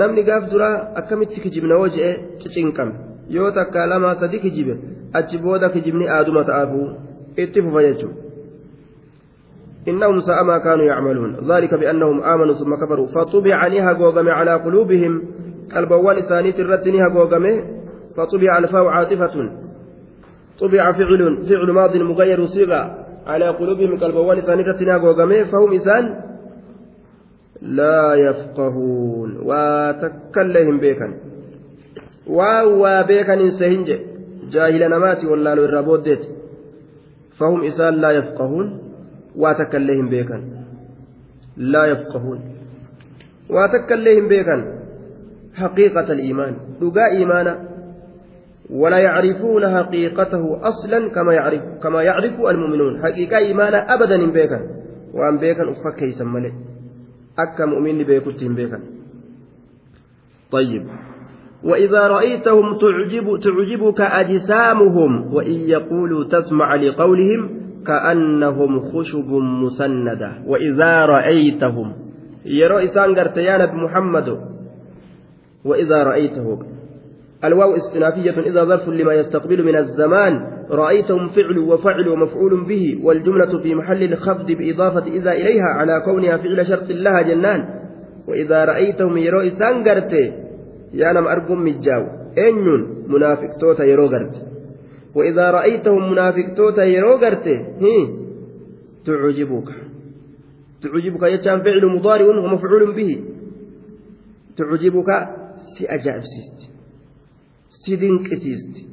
[0.00, 2.94] namni gaaf duraa akkamitti kijibna hoo je'ee cicinqame
[3.28, 4.78] yoo takka lamaa sadi kijibe
[5.12, 6.88] achi booda kijibni aaduma ta'aafuu
[7.36, 8.24] itti fufa jechuudha
[9.88, 15.22] إنهم ساء ما كانوا يعملون ذلك بأنهم آمنوا ثم كفروا فطبع عنها قوغم على قلوبهم
[15.76, 17.64] البوان ثانية الرتنها قوغم
[18.16, 19.50] فطبع الفاء عاطفة
[20.60, 26.20] طبع فعل فعل ماض مغير صيغة على قلوبهم البوان ثانية الرتنها قوغم فهم إسان
[27.62, 31.14] لا يفقهون وتكلهم بيكا
[32.26, 33.88] واوا بيكا سهنج
[34.50, 36.22] جاهل نماتي ولا لو الرابودت
[37.38, 38.78] فهم إسان لا يفقهون
[39.36, 40.38] وتكلهم بيكا
[41.56, 42.40] لا يفقهون
[43.50, 44.56] وتكلهم بيكا
[45.54, 47.68] حقيقة الإيمان دقاء إيمانا
[48.70, 54.60] ولا يعرفون حقيقته أصلا كما يعرف كما يعرف المؤمنون حقيقة إيمانا أبدا بيكا
[55.14, 56.52] وأن بيكا أفكي سملي
[57.66, 58.82] mu'minni beekutti hin beekan.
[60.50, 60.86] طيب
[61.64, 67.50] وإذا رأيتهم تعجب تعجبك أجسامهم وإن يقولوا تسمع لقولهم
[67.86, 70.32] كأنهم خشب مسندة.
[70.46, 71.92] وإذا رأيتهم
[72.44, 74.38] يرى إسان قرتيان محمد.
[75.64, 76.58] وإذا رأيتهم.
[77.44, 80.54] الواو استنافية إذا ظرف لما يستقبل من الزمان.
[80.70, 86.66] رأيتهم فعل وفعل ومفعول به والجملة في محل الخفض بإضافة إذا إليها على كونها فعل
[86.66, 87.64] شرط لها جنان.
[88.28, 90.43] وإذا رأيتهم يرو إسان قرتي
[90.94, 92.04] نم أرقم مجاو
[92.38, 92.66] أن
[93.08, 94.34] منافق توتا يرو قرت
[95.14, 98.08] وإذا رأيتهم منافق توتا يرو قرتي هي
[99.06, 99.68] تعجبك
[100.82, 103.10] تعجبك يتشان فعل مضارع ومفعول به
[104.56, 105.10] تعجبك
[107.84, 108.86] si dinqisiisti.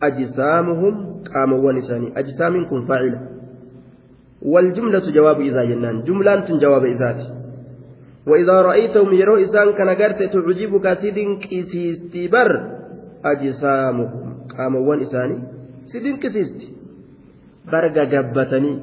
[0.00, 2.12] Ajisaamuhum qaamawwan isaanii.
[2.14, 3.20] Ajisaamiin kun faacila
[4.44, 7.28] والجملة جواب إذا جنان جملة جواب إذاتي
[8.29, 12.51] وإذا رأيتهم يروا إسان كان قرت تعجبك سيدن كيسيستي بر
[13.25, 14.23] أجسامهم
[14.57, 15.37] قاموان إساني
[15.91, 16.67] سيدن كيسيستي
[17.71, 18.73] برقا قبتني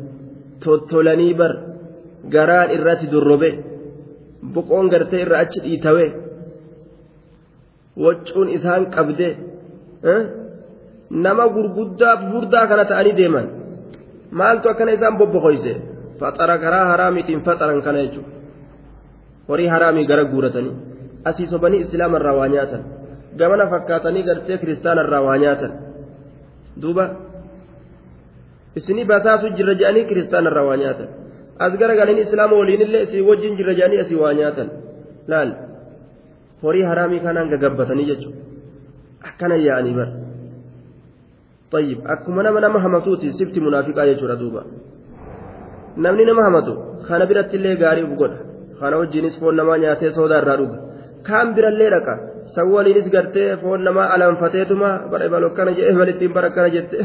[0.63, 1.53] توتولني بر
[2.33, 3.55] قران إراتي دربه
[4.55, 6.09] بقون قرت إراتي إيتوي
[7.97, 9.29] waccuun isaan qabde
[11.11, 13.47] nama gurguddaa furdaa kana ta'anii deeman
[14.31, 15.73] maaltu akkana isaan bobbokoyse
[16.21, 18.31] faxara karaa haraamiitiin faxaran kana jechuudha
[19.50, 20.76] horii haraamii gara guuratanii
[21.30, 22.84] asii sobanii islaamarraa waa nyaatan
[23.40, 25.74] gamana fakkaatanii gartee kiristaanarraa waa nyaatan
[26.82, 27.06] duuba
[28.76, 31.10] isinii basaasu jirra je'anii kiristaanarraa waa nyaatan
[31.60, 34.70] as gara galanii islaama waliinillee isii wajjin jirra je'anii asii waa nyaatan
[35.28, 35.52] laal.
[36.64, 38.40] horii haraamii kanaan gagabbatanii jechuudha
[39.30, 40.14] akkana yaa'anii bara
[41.72, 44.62] طيب akkuma nama nama hamatuuti sifti munaafiqaa jechuudha duuba
[45.98, 46.74] namni nama hamatu
[47.08, 48.51] kana biratti illee gaarii godha
[48.82, 50.78] kana wajjiinis foon namaa nyaatee soodaa irraa dhuga
[51.28, 52.14] kaan birallee dhaqa
[52.56, 56.96] sawwaliinis gartee foon namaa alanfateetuma bara imalu akkana jedhee malittiin bara akkana jette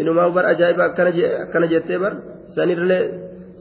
[0.00, 2.16] inumaa bara ajaa'iba akkana jettee bara
[2.56, 3.02] sanirlee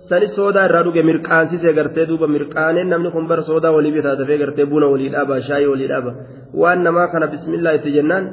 [0.09, 4.37] sani soodaa irraa dhuge mirqaansisee gartee duuba mirqaaneen namni kun bara soodaa walii bitaa dafee
[4.43, 6.11] gartee buna walii dhaaba shaayii walii dhaaba
[6.61, 8.25] waan namaa kana bismillaa itti jennaan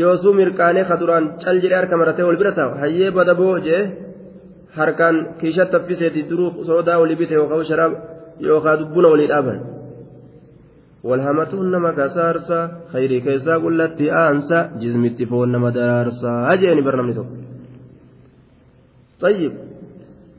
[0.00, 3.82] yoosuu mirqaanee ka duraan cal jedhee harka maratee wal bira taa'u hayyee bada boo jee
[4.76, 7.96] harkaan kiishat taffiseeti duruu soodaa walii bite yookaan sharaaba
[8.48, 9.60] yookaan buna walii dhaaban.
[11.08, 12.58] walhamatuun nama kasaarsa
[12.92, 17.36] khayrii keessaa qullatti aansa jizmitti foon nama daraarsa jeeni bar namni tokko.
[19.20, 19.52] طيب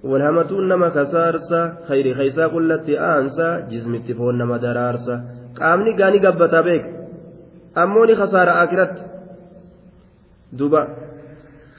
[0.03, 5.19] walhamatuun nama kasaarsa khayrii keeysaa qullatti aansa jismitti foon nama daraarsa
[5.59, 6.85] qaamni gaanii gabbataa beek
[7.83, 9.01] ammoo ni kasaara akiratti
[10.59, 10.81] duba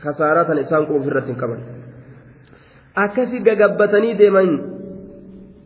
[0.05, 1.61] kasaaraa tan isaan kun ofirratti hin qaban
[3.06, 4.52] akkasi gagabbatanii deeman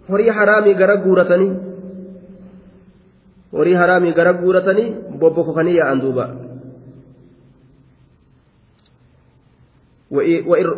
[0.10, 1.52] horii haraamii gara guuratanii
[3.58, 6.30] horii haraamii gara guuratanii bobbokokanii yaa'an duuba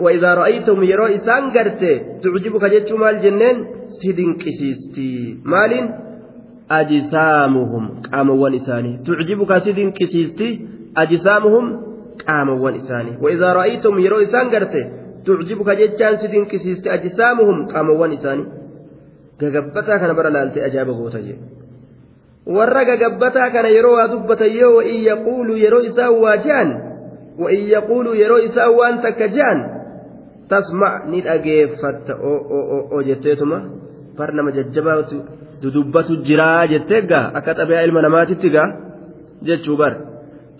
[0.03, 3.57] وإذا رأيتم يرى إسان قرتي تعجبك جتشو مال جنين
[4.01, 5.73] سيدن كسيستي مال
[6.71, 10.49] أجسامهم قاموا إساني تعجبك سيدن كسيستي
[10.97, 11.65] أجسامهم
[12.27, 14.96] قاموا إساني وإذا رأيتم يرى إسان قرتي
[15.28, 18.44] تعجبك جتشان سيدن كسيستي أجسامهم قاموا إساني.
[20.18, 21.38] bara laaltee ajaa'iba goota jee
[22.56, 26.70] warra gagabbataa kana yeroo waa dubbatan yoo wa'in yaquulu yeroo isaan waa jehan
[27.38, 29.58] وإن يقولوا يرو إساء وأنت كجان.
[30.50, 33.58] تسمع ندأجيفت أو أو أو أو جتيتما.
[34.18, 35.10] برنامج ججبات
[35.62, 38.64] ددبت جرا جتيجا أكاد أبي علم نمات تيجا
[39.42, 39.92] جتشو بر.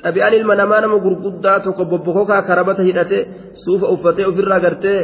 [0.03, 3.19] Xabiyaan ilma namaa nama gurguddaa tokko bobbokokaa karabata hidhate
[3.65, 5.01] suufa uffatee ofirraa gartee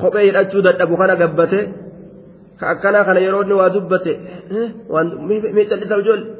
[0.00, 1.60] kophee hidhachuu dadhabu kana gabbate
[2.58, 4.12] ka akkanaa kana yeroo inni waa dubbate
[5.56, 6.30] mee callisaa ijoollee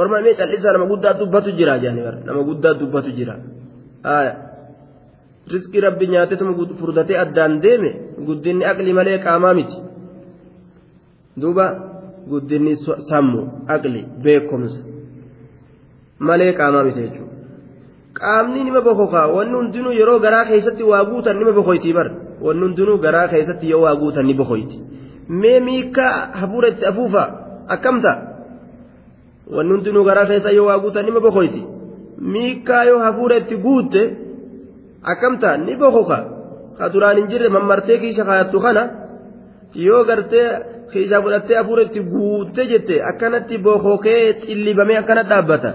[0.00, 3.34] orma mee callisaa nama guddaa dubbatu jira jedhanii bara nama guddaa dubbatu jira.
[5.52, 7.90] Riskii rabbi nyaatetuma furdatee addaan deeme
[8.26, 9.76] guddinni aqli malee qaamaa miti.
[11.40, 11.66] Duuba
[12.30, 12.72] guddinni
[13.10, 13.40] sammu
[13.74, 14.91] aqli beekumsa
[16.28, 17.30] malee qaamaa miti jechuudha
[18.20, 22.08] qaamni nima bokokaa wanni hundinuu yeroo garaa keessatti waa guutan nima bokoyti bar
[22.46, 24.76] wanni hundinuu garaa keessatti yoo waa guutan ni bokoyti
[25.42, 27.22] mee miikaa hafuura itti afuufa
[27.76, 28.12] akkamta
[29.56, 31.62] wanni hundinuu garaa keessa yoo waa guutan nima bokoyti
[32.34, 34.02] miikaa yoo hafuura itti guutte
[35.12, 36.18] akkamta ni bokoka
[36.78, 38.82] ka duraan hin jirre mammartee kiisha kaayattu kana
[39.86, 40.46] yoo gartee
[40.92, 45.70] kiishaa fudhattee hafuura itti guutte jette akkanatti bokokee xillibamee akkana dhaabbata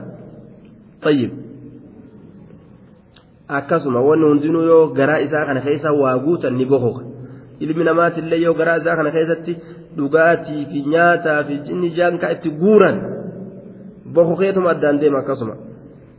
[3.48, 7.03] akkasuma wanni hundinuu yoo garaa isaa kana keessa waa guutan ni bokoka
[7.61, 9.57] ilmi namaatillee yoo garaa isaa kana keessatti
[9.96, 13.03] dhugaatii fi nyaataa fi jinni jaankaa itti guuran
[14.14, 15.57] bokokeetuma addaan deema akkasuma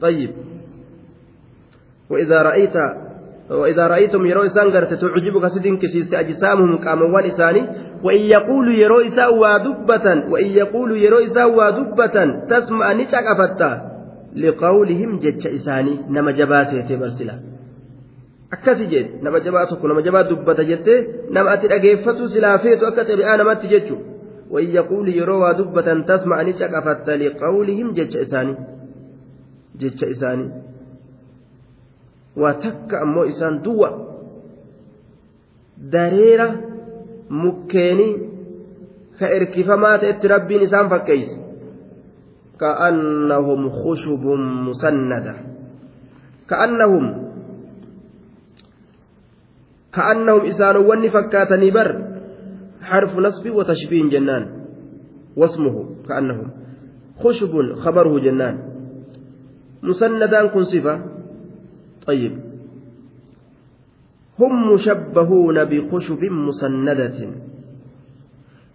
[0.03, 0.31] طيب
[2.09, 2.75] وإذا رأيت
[3.49, 7.63] وإذا رأيتم يرو إسان قرت تعجبك سدين كسيس أجسامهم قاموان إساني
[8.03, 12.15] وإن يقول يرو إسا ودبة وإن يقول يرو إسا ودبة
[12.49, 13.71] تسمع نشك أفتا
[14.35, 17.35] لقولهم جتش إساني نما جباسي برسلا
[18.53, 20.99] akkasi jedhe nama jabaa tokko nama jabaa dubbata jettee
[21.35, 23.97] nama ati dhageeffatu silaa feetu akka xabi'aa namatti jechu
[24.53, 28.55] وإن يقول يروى دبة تسمع نشك أفت لقولهم جتش إساني
[29.81, 30.47] جتش إساني
[32.41, 33.89] waa takka ammoo isaan duwwa
[35.93, 36.47] dareera
[37.29, 38.13] mukkeenii
[39.19, 41.35] ka erkifamaa ta'etti rabbiin isaan fakkeeyse
[42.60, 44.24] كأنهم خشب
[44.66, 45.34] مسندة.
[46.50, 47.04] كأنهم
[49.94, 51.90] كأنهم إسان ون فكاتني بر
[52.82, 54.44] حرف نصب وتشبيه جنان.
[55.36, 55.76] واسمه
[56.08, 56.50] كأنهم
[57.18, 58.56] خشب خبره جنان.
[59.82, 60.94] مسندا كن صفة.
[62.06, 62.38] طيب.
[64.38, 67.18] هم مشبهون بخشب مسندة.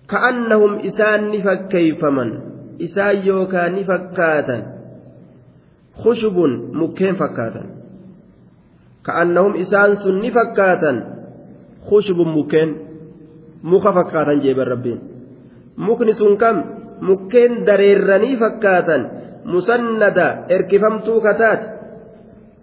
[0.09, 4.61] كأنهم إسان فكيفمن isaan yookaan ni fakkaatan.
[6.03, 7.67] Khushubuun mukkeen fakkaatan.
[9.03, 10.95] Ka'annahum isaan sun ni fakkaatan.
[11.89, 12.69] Khushubuun mukkeen.
[13.63, 14.99] Muka fakkaatan jeeban rabbiin.
[15.77, 16.63] Mukni sun kam?
[17.01, 19.01] Mukkeen dareerranii fakkaatan.
[19.43, 21.73] Musannada erkifamtuu kataate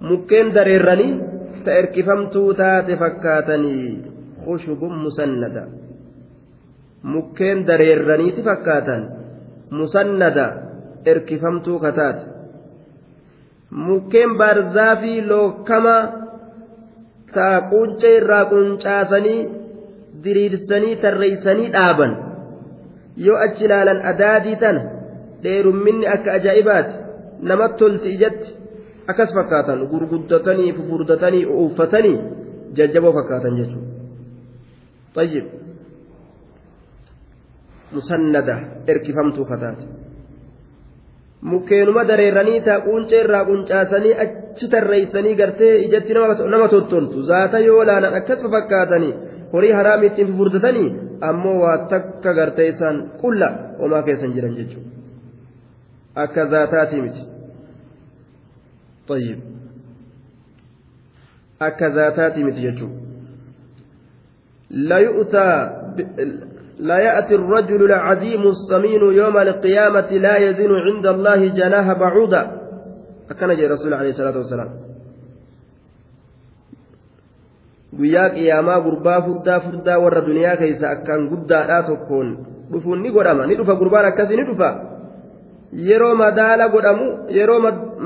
[0.00, 1.20] mukkeen dareerranii
[1.64, 4.04] ta erkifamtuu taate fakkaatanii.
[4.44, 5.62] Khushubuun musannada.
[7.02, 9.19] Mukkeen dareerraniiti fakkaatan.
[9.70, 10.46] Musannada
[11.04, 12.24] erkifamtuu kataate.
[13.70, 15.96] Mukkeen baarzaafii lookama
[17.34, 19.48] taa quncee irraa quncaasanii
[20.24, 22.16] diriirsanii tarreeysanii dhaaban.
[23.16, 24.82] Yoo achi ilaalan adaadii tana
[25.42, 26.94] dheerumminni akka ajaa'ibaati.
[27.42, 28.56] Namatti tolti ijatti
[29.06, 32.18] akkas fakkaatan gurguddatanii fufurdatanii uffatanii
[32.76, 35.59] jajjaboo fakkaatan jechuudha.
[37.89, 38.55] طيب musannada
[38.87, 39.83] erkifamtuu kataate
[41.41, 46.13] mukkeenuma dareeranii taa quncee irraa quncaasanii achi tarreeysanii gartee ijatti
[46.49, 49.13] nama tottoltu zaata yoo laalan akkas fakkaatanii
[49.53, 54.89] horii haraami ittiin fufurdatanii ammoo waa takka gartee isaan qulla homaa keessan jiran jechuudha
[56.15, 57.35] akka zaataatii miti.
[59.07, 59.39] طيب
[61.59, 62.93] akka zaataati miti jechuun
[64.69, 65.47] لا يؤتى
[66.80, 72.42] لا يأتي الرجل العظيم السمين يوم القيامة لا يزن عند الله جناح بعوضة
[73.30, 74.70] أكن جاء رسول عليه الصلاة والسلام
[78.00, 82.28] qiyaamaa gurbaa furdaa furdaa warra duniyaa keessa akkaan guddaadhaa tokkoon
[82.72, 84.68] dhufuun ni godhama ni dhufa gurbaan akkasii ni dhufa
[85.88, 87.06] yeroo madaala godhamu
[87.38, 87.58] yeroo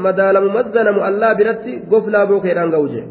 [0.07, 3.05] madaalamu mazzanamu allaa biratti goflaa bookeedhaan ga'u jee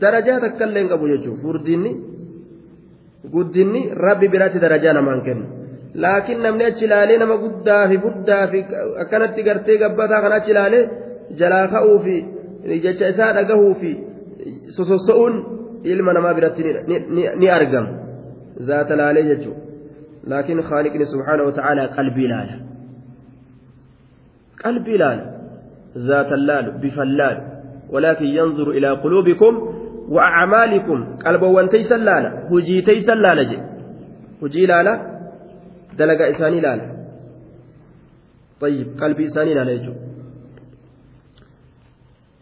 [0.00, 1.92] darajaa takkaillee hin qabu jechuudha furdinni
[3.32, 5.46] guddinni rabbi biratti darajaa namaan kennu
[6.04, 8.64] laakiin namni achi ilaalee nama guddaa fi guddaa fi
[9.02, 10.84] akkanatti gartee gabbataa kan achi ilaalee
[11.40, 12.16] jalaa ka'uu fi
[12.86, 13.90] jecha isaa dhagahuu fi
[14.76, 15.34] sososo'uun
[15.84, 16.62] ilma namaa biratti
[17.40, 17.90] ni argama
[18.70, 19.62] zaata laalee jechuudha
[20.34, 22.54] laakiin khaaliqni subhaanahu wa ta'aalaa qalbii laala.
[24.62, 25.24] qalbii laala
[26.10, 27.42] zaatan laalu bifan laalu
[27.94, 29.52] ولكن ينظر إلى قلوبكم
[30.08, 33.58] وأعمالكم قلبوان تيسا لالا هجي تيسا لالا جي.
[34.42, 35.20] هجي لالا
[35.98, 36.94] دلق إساني لالا.
[38.60, 39.94] طيب قلبي إساني لالا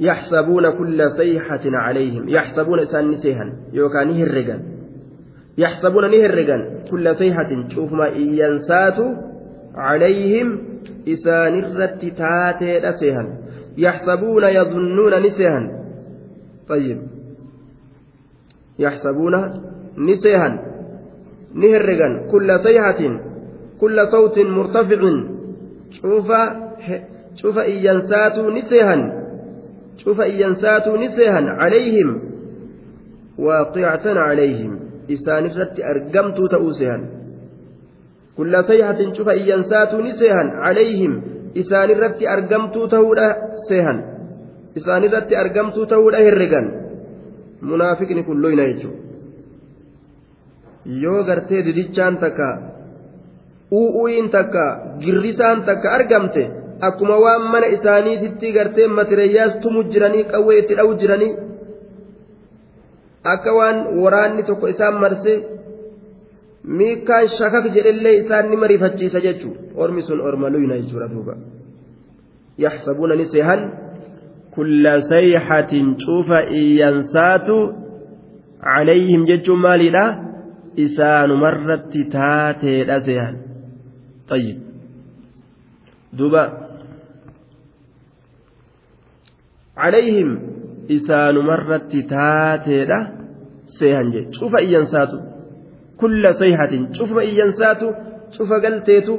[0.00, 2.28] يحسبون كل صيحة عليهم.
[2.28, 4.62] يحسبون إسان نسيها يوكا نهرقا
[5.58, 7.68] يحسبون نهرقا كل صيحة.
[7.68, 8.98] شوف ما إيانسات
[9.74, 10.72] عليهم.
[11.08, 13.38] إسان الرت تاتي أسيها
[13.78, 15.82] يحسبون يظنون نسيها
[16.68, 17.11] طيب.
[18.82, 19.34] يحسبون
[19.98, 20.50] نسيها
[21.54, 22.08] نهرقا.
[22.32, 23.00] كل صيحة
[23.80, 25.00] كل صوت مرتفع.
[25.90, 26.28] شوف
[27.34, 28.96] شوف إيانسات نسيها.
[29.96, 31.42] شوف إيانسات نسيها.
[31.62, 32.08] عليهم
[33.38, 34.80] واقعة عليهم.
[35.12, 36.98] إسان الرت أرقمت تؤسيها
[38.36, 40.44] كل صيحة شوف إيانسات نسيها.
[40.66, 41.22] عليهم
[41.56, 43.28] إسان الرت أرقمت تهودا
[43.68, 43.94] سيها.
[44.76, 46.81] إسان الرت أرقمت تهودا هرقا.
[47.70, 49.00] Munaafiqni kun loyna jechuudha.
[51.02, 52.48] Yoo gartee didichaan takka
[53.80, 54.64] u'u'iin takka
[55.02, 56.42] girrisaan takka argamte
[56.86, 61.32] akkuma waan mana isaaniititti gartee matireeyyaas tumu jiranii qawwee itti dha'u jiranii
[63.34, 65.32] akka waan waraanni tokko isaan marse
[66.78, 69.60] miikaan shakak jedhellee isaan ni mariifachiisa jechuudha.
[69.82, 71.34] Ormi sun orma loyna jechuudha duuba.
[72.64, 73.60] Yaxsabuuna ni seehan
[74.54, 77.56] kulla sayxatin cufa iyyansaatu
[78.66, 80.04] calayhim jechuun maaliidha
[80.84, 83.34] isaanumarratti taateedha sehan
[84.36, 84.58] ayyib
[86.18, 86.44] duba
[89.80, 90.30] calayhim
[90.96, 92.98] isaanumarratti taateedha
[93.78, 95.16] seehan jee cufa iyyansaatu
[96.00, 97.86] kulla sayxatin cufuma iyyansaatu
[98.36, 99.14] cufa galteetu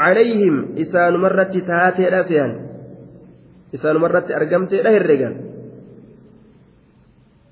[0.00, 2.52] calayhim isaanumarratti taateedha sehan
[3.72, 5.34] seehan isaanumarratti argamteedha herregan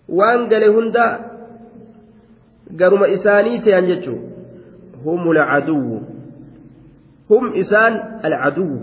[0.08, 1.04] waan gale hunda
[2.76, 4.20] garuma isaanii seehan jechuu
[5.06, 6.00] alcaduwu
[7.28, 8.80] hum isaan alcaduwu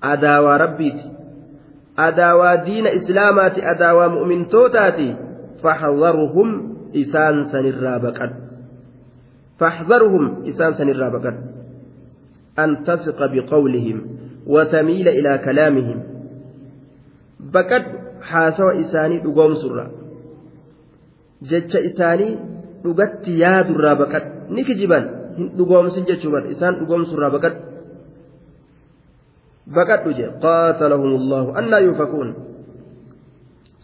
[0.00, 1.04] adaawaa rabbiiti
[1.96, 5.08] adaawaa diina islaamaati adaawaa mu'mintootaati
[5.62, 6.50] faxdarhum
[6.92, 8.34] isaan sanirraa baqan
[9.58, 11.36] faxdarhum isaan sanirraa baqan
[12.56, 14.16] an tasqa biqawlihim
[14.46, 16.15] watamiila ilaa kalaamihim
[17.40, 19.86] baqadhu haasawa isaanii dhugoomsurra
[21.52, 22.32] jecha isaanii
[22.84, 25.08] dhugatti yaadurraa baqadhu ni kijiban
[25.38, 27.76] hin dhugoomsin jechuu isaan dhugoomsurraa baqadhu
[29.66, 32.34] بكت وجه قاتلهم الله أن يؤفكون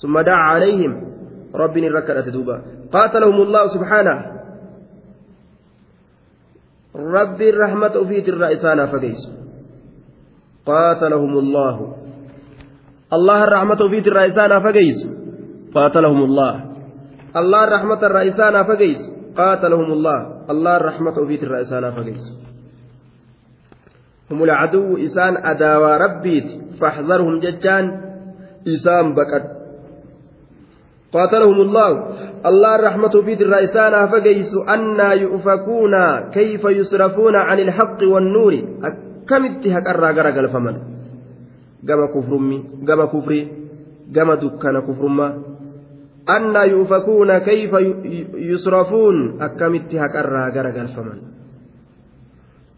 [0.03, 0.93] ثم دعا عليهم
[1.55, 4.33] ربي ركعت دوبا قاتلهم الله سبحانه
[6.97, 9.29] ربي الرحمة في الرئيسان فقيس
[10.67, 11.97] قاتلهم الله
[13.13, 14.99] الله الرحمة في الرئيسان فقيس.
[15.75, 16.53] قاتلهم الله.
[17.37, 18.99] الله الرحمة الرئيسان فقيس.
[19.37, 20.19] قاتلهم الله.
[20.51, 22.25] الله الرحمة في الرئيسان فقيس.
[24.31, 26.49] هم العدو إسان أداوى ربيت.
[26.81, 27.85] فاحذرهم ججان.
[28.69, 29.47] إسان بكت
[31.13, 31.91] قاتلهم الله.
[32.47, 34.53] الله الرحمة في الرئيسان فقيس.
[34.69, 35.95] أنا يؤفكون
[36.33, 38.53] كيف يصرفون عن الحق والنور.
[38.85, 40.92] أكمت هكرا غرق الفمن.
[41.89, 42.59] Gama kufrummi
[42.89, 43.45] gama kufrii
[44.13, 45.33] gama dukkana kufrummaa
[46.27, 47.79] annaa yuufakuuna kayfa
[48.51, 51.19] yusrafuun akkamitti haqarraa gara galfaman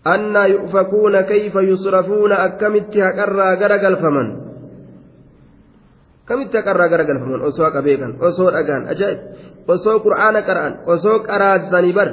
[0.05, 4.29] annaa yu'fakuuna kayfa yusrafuuna akkamitti haqarraa gara galfaman
[6.29, 9.19] kamitti haqarraa gara galfaman osoo haqa beekan osoo dhagaan ajaa'ib
[9.75, 12.11] osoo qur'aana qara'an osoo qaraasanii bar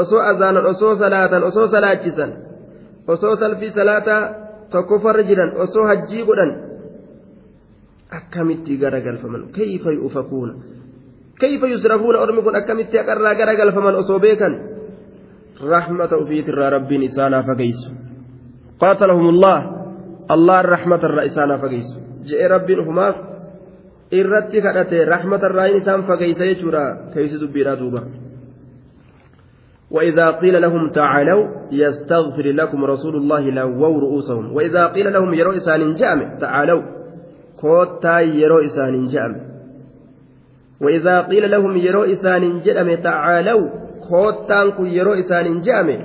[0.00, 2.30] osoo azaanan osoo salaatan osoo salaachisan
[3.12, 4.22] osoo salfii salaataa
[4.72, 6.52] tokkoffarra jiran osoo hajjii godhan
[8.18, 10.54] akkamitti gara galfaman kayfa yu'fakuuna
[11.40, 14.54] kayfa yusrafuuna ormi kun akkamitti haqarraa gara galfaman osoo beekan
[15.58, 17.80] رحمة أفيت رب إسانا فقيس
[18.80, 19.58] قاتلهم الله
[20.30, 21.88] الله الرحمة الرئيسانا فقيس
[22.30, 23.06] جاء رب هما
[24.10, 28.00] irratti kadhate rahmata irraa isaan fageeysa jechuudha keeysi dubbiidha duuba
[29.90, 34.52] وإذا قيل لهم تعالوا يستغفر لكم رسول الله لووا رؤوسهم.
[34.56, 36.82] وإذا قيل لهم يروا إسان جامع تعالوا.
[37.60, 39.40] كوتا يروا إسان جامع
[40.80, 43.88] وإذا قيل لهم يروا إسان جامع تعالوا.
[44.08, 45.96] kun yeroo isaaniin je'ame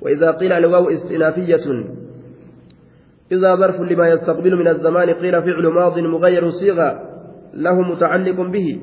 [0.00, 1.66] وإذا قيل الواو استئنافية
[3.32, 7.00] إذا ظرف لما يستقبل من الزمان قيل فعل ماض مغير صيغة
[7.54, 8.80] له متعلق به.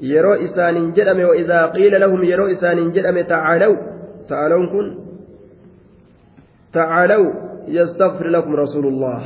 [0.00, 3.76] إسان جدم وإذا قيل لهم يرو إسان جدم تعالوا
[4.28, 4.94] تعالوا كن
[6.72, 7.32] تعالوا
[7.68, 9.22] يستغفر لكم رسول الله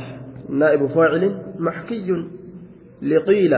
[0.49, 2.25] نائب فاعل محكي
[3.01, 3.53] لقيل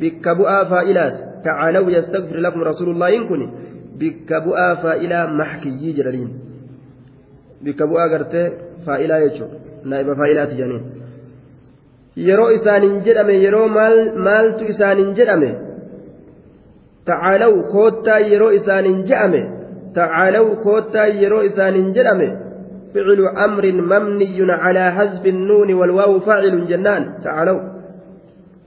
[0.00, 3.50] بكبؤا فائلات تعالوا يستغفر لكم رسول الله إن كن
[4.00, 6.30] bikka bu'aa faa'ilaa maxkiyyii jedhaniin
[7.64, 8.46] bikka bu'aa gartee
[8.86, 9.50] faa'ilaa jechuun
[9.92, 10.84] naa'iba faa'ilaati jedhaniin
[12.28, 13.66] yeroo isaaniin jedhame yeroo
[14.26, 15.50] maaltu isaaniin jedhame
[17.04, 19.42] tacaalaw koottaa yeroo isaaniin je'ame
[19.94, 22.30] tacaalaw koottaa yeroo isaaniin jedhame
[22.94, 27.60] فعل أمر مبني على حذف النون والواو فاعل جنان تعالوا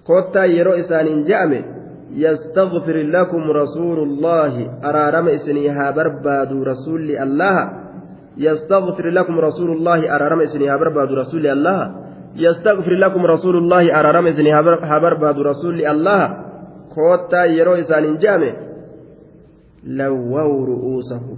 [0.08, 1.62] كوتا يرو إسان جامع
[2.16, 4.54] يستغفر لكم رسول الله
[4.84, 7.70] أرارم إسنيها برباد رسول الله
[8.38, 11.92] يستغفر لكم رسول الله أرارم إسنيها برباد رسول الله
[12.36, 14.62] يستغفر لكم رسول الله أرارم إسنيها
[15.00, 16.38] برباد رسول الله
[16.96, 18.54] كوتا يرو إسان جامع
[19.84, 21.38] لووا رؤوسهم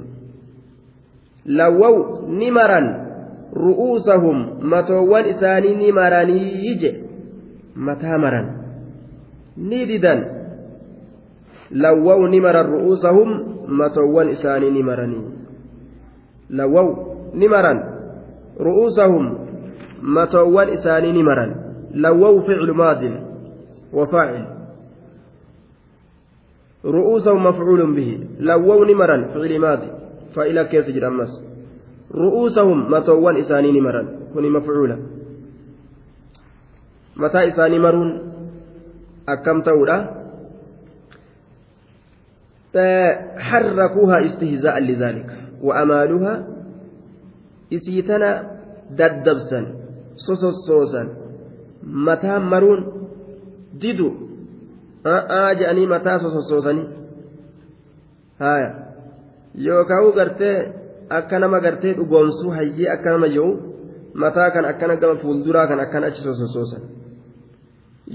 [1.45, 3.05] لووا نمرا
[3.53, 6.91] رؤوسهم متوان إساني نمراني يجي
[7.75, 8.41] متامرا
[9.57, 10.15] نيددا
[11.71, 13.29] لووا نمر رؤوسهم
[13.67, 15.21] متوان إساني نمرني
[16.49, 16.95] لووا
[17.35, 17.73] نمرا
[18.59, 19.37] رؤوسهم
[20.01, 21.55] متوان إساني نمرا
[21.93, 23.01] لووا فعل ماض
[23.93, 24.55] وفاعل
[26.86, 28.19] رؤوسهم مفعول به.
[28.39, 29.89] لووا نمرا فعل ماضي
[30.36, 31.31] فإلى كيس جرمس
[32.13, 34.01] رؤوسهم متوان إساني نمرا
[34.33, 34.97] كوني مفعولا.
[37.15, 38.11] mataa isaanii maruun
[39.27, 39.97] akkam ta'uudha
[43.39, 45.29] حركوها استهزاء لذلك
[45.63, 46.33] وأمالها
[47.73, 48.29] إسيتنا
[48.99, 49.61] ددبسا
[50.15, 51.07] sosossoosan
[51.83, 52.81] mataa maruun
[53.81, 54.24] didu
[55.14, 56.88] a'aa jedhanii mataa sosossoosanii
[58.39, 58.70] haya
[59.68, 60.58] yookaan gartee
[61.20, 63.49] akka nama gartee dhugoomsuu hayyee akka nama jiru
[64.24, 66.82] mataa kan akkana gama fuulduraa kan akkana achi sosossoosan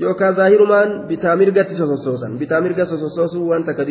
[0.00, 3.84] yookaan zaahirumaan bitaa mirgatti sosossoosan bitaa mirga sosossoosuu waan takka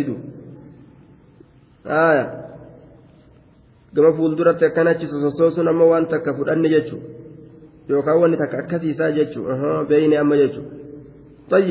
[1.86, 2.26] haya
[3.95, 7.20] gama fuulduratti akkana achi sosossoosuun amma waan takka fudhanne jechuudha.
[7.89, 11.62] yookaan wanni takka akkasiisaa jechuudha beeyne amma jechuudha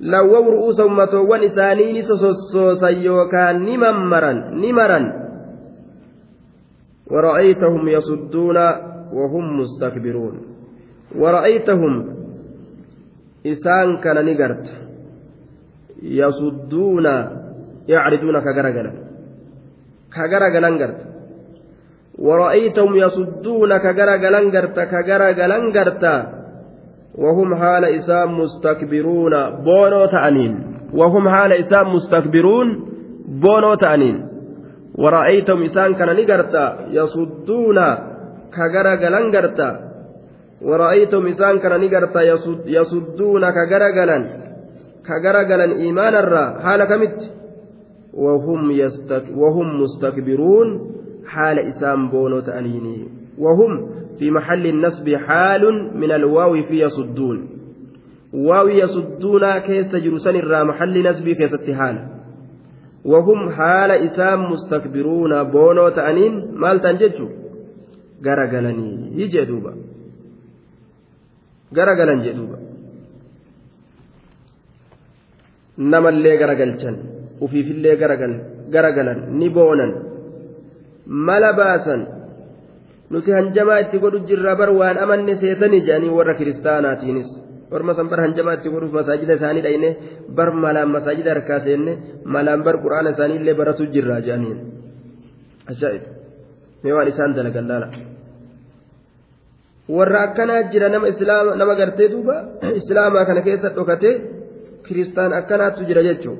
[0.00, 5.24] lawwaw ru'uusa ummatoowwan isaanii ni sosossoosan yookaan ni mammaran ni maran.
[7.06, 8.56] ورأيتهم يصدون
[9.12, 10.34] وهم مستكبرون
[11.16, 11.92] ورأيتهم
[13.46, 14.66] إسان كان نقرت
[16.02, 17.06] يصدون
[17.88, 18.92] يعرضون كجرجلا
[20.14, 21.00] كجرجلا نقرت
[22.18, 26.43] ورأيتهم يصدون كجرجلا قرتا كجرجلا قرتا
[27.18, 29.34] وهم حال إسام مستكبرون
[29.64, 30.54] بونو تأنين.
[30.94, 32.68] وهم حال إسام مستكبرون
[33.42, 34.28] بونو تأنين.
[34.98, 37.78] ورأيتهم إسان كان نقرتا يصدون
[38.54, 39.70] كجرجلا قرتا
[40.62, 44.18] ورأيتهم إسان كان نقرتا يصد يصدون كجرجلا
[45.08, 47.18] كجرجلا إيمانا را حال كمت.
[48.14, 50.68] وهم يستك وهم مستكبرون
[51.26, 53.08] حال إسام بونو تأنيني.
[53.38, 55.63] وهم في محل النسب حال
[55.95, 57.49] من الواو في يصدون
[58.33, 62.07] واو يصدون كيس جرسان الرا محل نسب كيس اتحال
[63.05, 67.27] وهم حال إسام مستكبرون بونو تأنين مال تنججو
[68.25, 68.89] غرغلني
[69.21, 69.73] يجي دوبا
[71.77, 72.59] غرغلن جدوبا
[75.91, 76.95] namallee garagalchan
[77.45, 77.95] ufiifillee
[78.73, 79.91] garagalan ni boonan
[81.27, 82.01] mala baasan
[83.10, 87.30] nuti hanjamaa itti godhu jirra bar waan amanne seetanii jedhanii warra kiristaanaatiinis.
[87.74, 89.90] Orma san bar hanjamaa itti godhuuf masaajida isaanii dhayne
[90.36, 91.92] bar malaan masaajida harkaa seenne
[92.24, 94.58] malaan bar quraana isaanii illee baratu jirra jedhaniin.
[95.72, 96.04] Ajaa'ib.
[96.82, 97.88] Mee waan isaan dalagan laala
[99.96, 102.36] warra akkanaa jira nama islaama nama gartee duuba
[102.80, 104.14] islaamaa kana keessa dhokatee
[104.86, 106.38] kiristaan akkanaattu jira jechuun.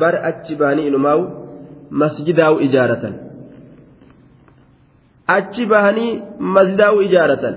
[0.00, 1.22] Bar achi baanii inumaa'u.
[2.00, 3.14] masjidaa'u ijaaratan
[5.36, 6.20] achi bahanii
[6.56, 7.54] masjidaa'u ijaaratan.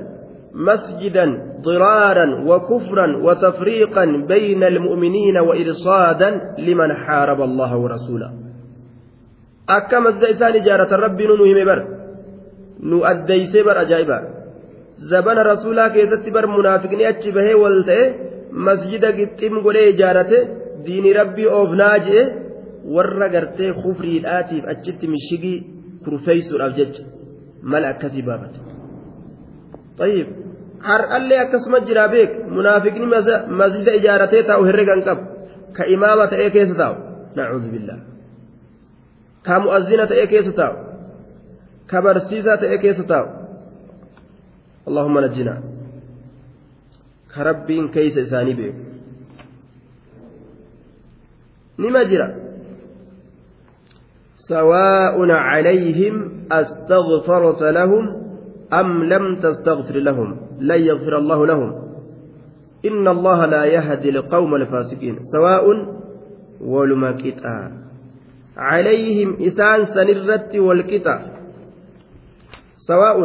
[0.56, 1.26] مسجدا
[1.62, 8.32] ضرارا وكفرا وتفريقا بين المؤمنين وإرصادا لمن حارب الله ورسوله
[9.70, 11.80] أكا مسجد إسان إجارة ربي نوهم بر
[12.90, 14.20] نو أديس بر أجائبا
[15.12, 18.02] زبن رسولا كيست بر منافقني أتش به والته
[18.68, 20.32] مسجد قتم قولي إجارة
[20.86, 22.46] دين ربي أوف ناجئ
[22.96, 25.58] warra gartee kufriidhaatiif achitti mishigii
[26.04, 27.04] kurfeessuudhaaf jecha.
[27.72, 28.60] Mala akkasii baafate.
[29.98, 30.28] طيب
[32.12, 33.06] beek munaafiqni
[33.60, 35.24] masjida ijaaratee taa'u herregan qabu
[35.74, 36.96] ka imaama ta'ee keessa taa'u
[37.36, 38.02] nacuudhu billaa
[39.46, 40.76] ka mu'azzina ta'ee keessa taa'u
[41.90, 43.28] ka barsiisaa ta'ee keessa taa'u
[44.88, 45.60] allahumma najjinaa
[47.34, 48.82] ka rabbiin keeysa isaanii beeku
[51.78, 52.28] nima jira
[54.46, 58.04] سواء عليهم أستغفرت لهم
[58.74, 61.72] أم لم تستغفر لهم؟ لن يغفر الله لهم.
[62.86, 65.66] إن الله لا يهدي القوم الفاسقين سواء
[66.62, 67.72] ولمكتا
[68.58, 71.16] عليهم إسان سنرت والكتا
[72.78, 73.18] سواء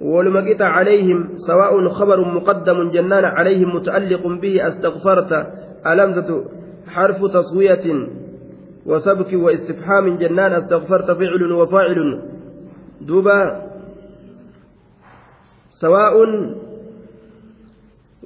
[0.00, 5.32] ولمكتا عليهم سواء خبر مقدم جنان عليهم متألق به أستغفرت.
[5.86, 6.44] ألمزة
[6.86, 7.86] حرف تصوية.
[8.86, 12.22] وسبك واستفحام جنان استغفرت فعل وفاعل.
[13.00, 13.40] دوبا.
[15.82, 16.14] سواء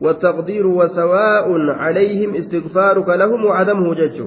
[0.00, 4.22] والتقدير وسواء عليهم استغفارك لهم وعدمه جج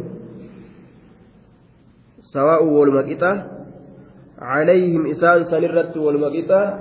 [2.34, 3.46] سواء والمقطة
[4.42, 6.80] عليهم إسان سنرت والمقطة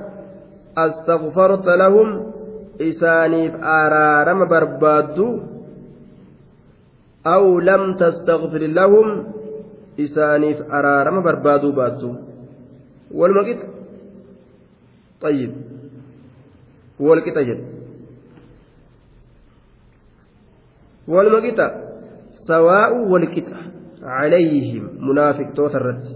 [0.79, 2.33] استغفرت لهم
[2.81, 5.41] إسانيف آرارم بربادو.
[7.27, 9.27] أو لم تستغفر لهم
[10.05, 12.09] isaaniif araarama barbaaduu baattu.
[13.19, 13.67] Walma qixa
[15.23, 15.53] xayyib
[17.07, 17.65] wal qixa jedhe
[21.09, 21.67] walma qixa
[22.47, 23.59] sawaa'u wal qixa
[24.03, 26.13] calayhim munaafiqtoota irratti.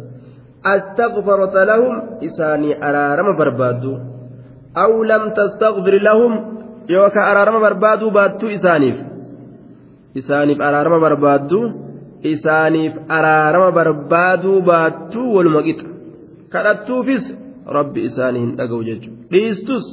[0.62, 3.93] Astaqfarota lahum isaanii araarama barbaaddu.
[4.85, 6.33] Aw lam tastaqfir lahum
[6.89, 8.99] yookaan araarama barbaaduu baattu isaaniif.
[10.14, 11.59] Isaaniif araarama barbaaddu.
[12.23, 15.87] Isaaniif araarama barbaaduu baattuu waluma qixa.
[16.53, 17.25] Kadhattuufis
[17.66, 19.18] rabbi isaanii hin dhaga'u jechuudha.
[19.33, 19.87] Dhiistus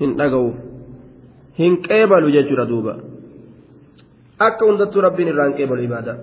[0.00, 0.50] hin dhaga'u.
[1.58, 2.94] Hin qeebalu jechuudha duuba.
[4.38, 6.14] Akka hundattuu rabbiin irraan qeebalu ibaada.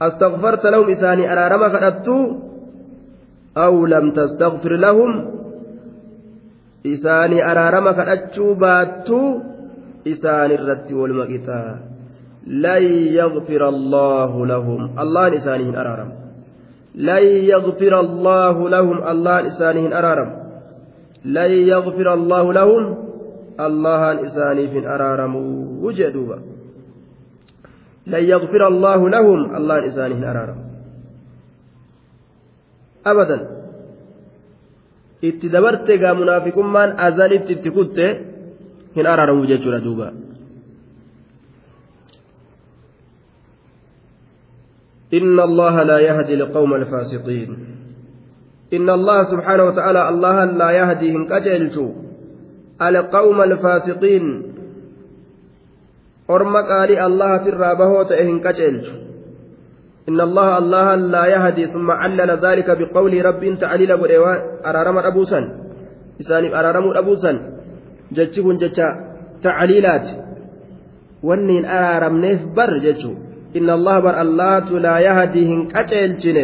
[0.00, 2.22] Astaghfarta lahum isaanii araarama kadhattuu
[3.54, 5.12] aw lam tastaghfir lahum
[6.84, 9.42] isaanii araarama kadhachuu baattuu
[10.04, 11.78] isaanirratti waluma qixaa
[12.46, 16.20] yaghfira allaahu lahum allahan isaanii hin araaramu
[16.94, 20.30] لن يغفر الله لهم الله إسانهم أرارم
[21.24, 22.96] لن يغفر الله لهم
[23.60, 25.34] الله إسانهم أرارم
[25.84, 26.36] وجدوا
[28.06, 30.58] لن يغفر الله لهم الله إسانهم أرارم
[33.06, 33.60] أبدا
[35.20, 38.06] itti dabarte gaa munaafiqummaan azalitti itti kutte
[38.96, 39.44] hin araaramu
[45.14, 47.48] إن الله لا يهدي القوم الفاسقين.
[48.72, 51.76] إن الله سبحانه وتعالى الله لا يهدي هنكجلت
[52.82, 54.24] القوم الفاسقين.
[56.30, 56.70] أرمك
[57.06, 58.86] الله ترابه هنكجلت
[60.08, 63.90] إن الله الله لا يهدي ثم علل ذلك بقول رب تعليل
[64.66, 65.40] أرارم أبوسا
[66.20, 67.32] إساني أرارم أبوسا
[68.12, 68.88] جتشكن جتشا
[69.42, 70.06] تعليلات.
[71.22, 73.29] ونين أرارم نيف بر جتشو.
[73.56, 76.38] إن الله بر الله لا يهديهم كتلجن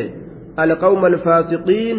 [0.58, 1.98] القوم الفاسقين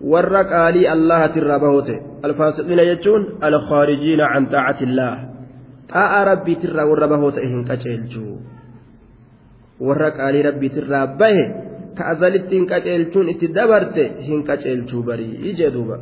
[0.00, 5.14] ورق آلي الله ترابهوته الفاسقين يجون الخارجين عن طاعة الله.
[5.88, 8.36] طاعة ربي ترى وربهوته إهن كتلجو
[9.80, 11.36] ورق آلي ربي ترابه
[11.98, 13.98] كأزلتين كتلجون اتدبرت
[14.28, 15.30] هن كتلجو بري.
[15.50, 15.98] إجدوبا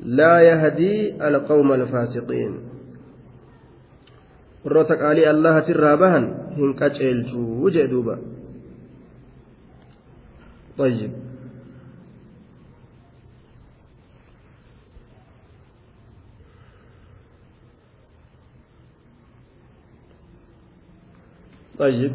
[0.00, 0.94] لا يهدي
[1.28, 2.52] القوم الفاسقين.
[4.64, 6.24] Warroota qaalii allahatirraa bahan
[6.58, 8.16] hin qaceelchuu jee duuba
[10.80, 11.12] طيب
[21.78, 22.12] طيب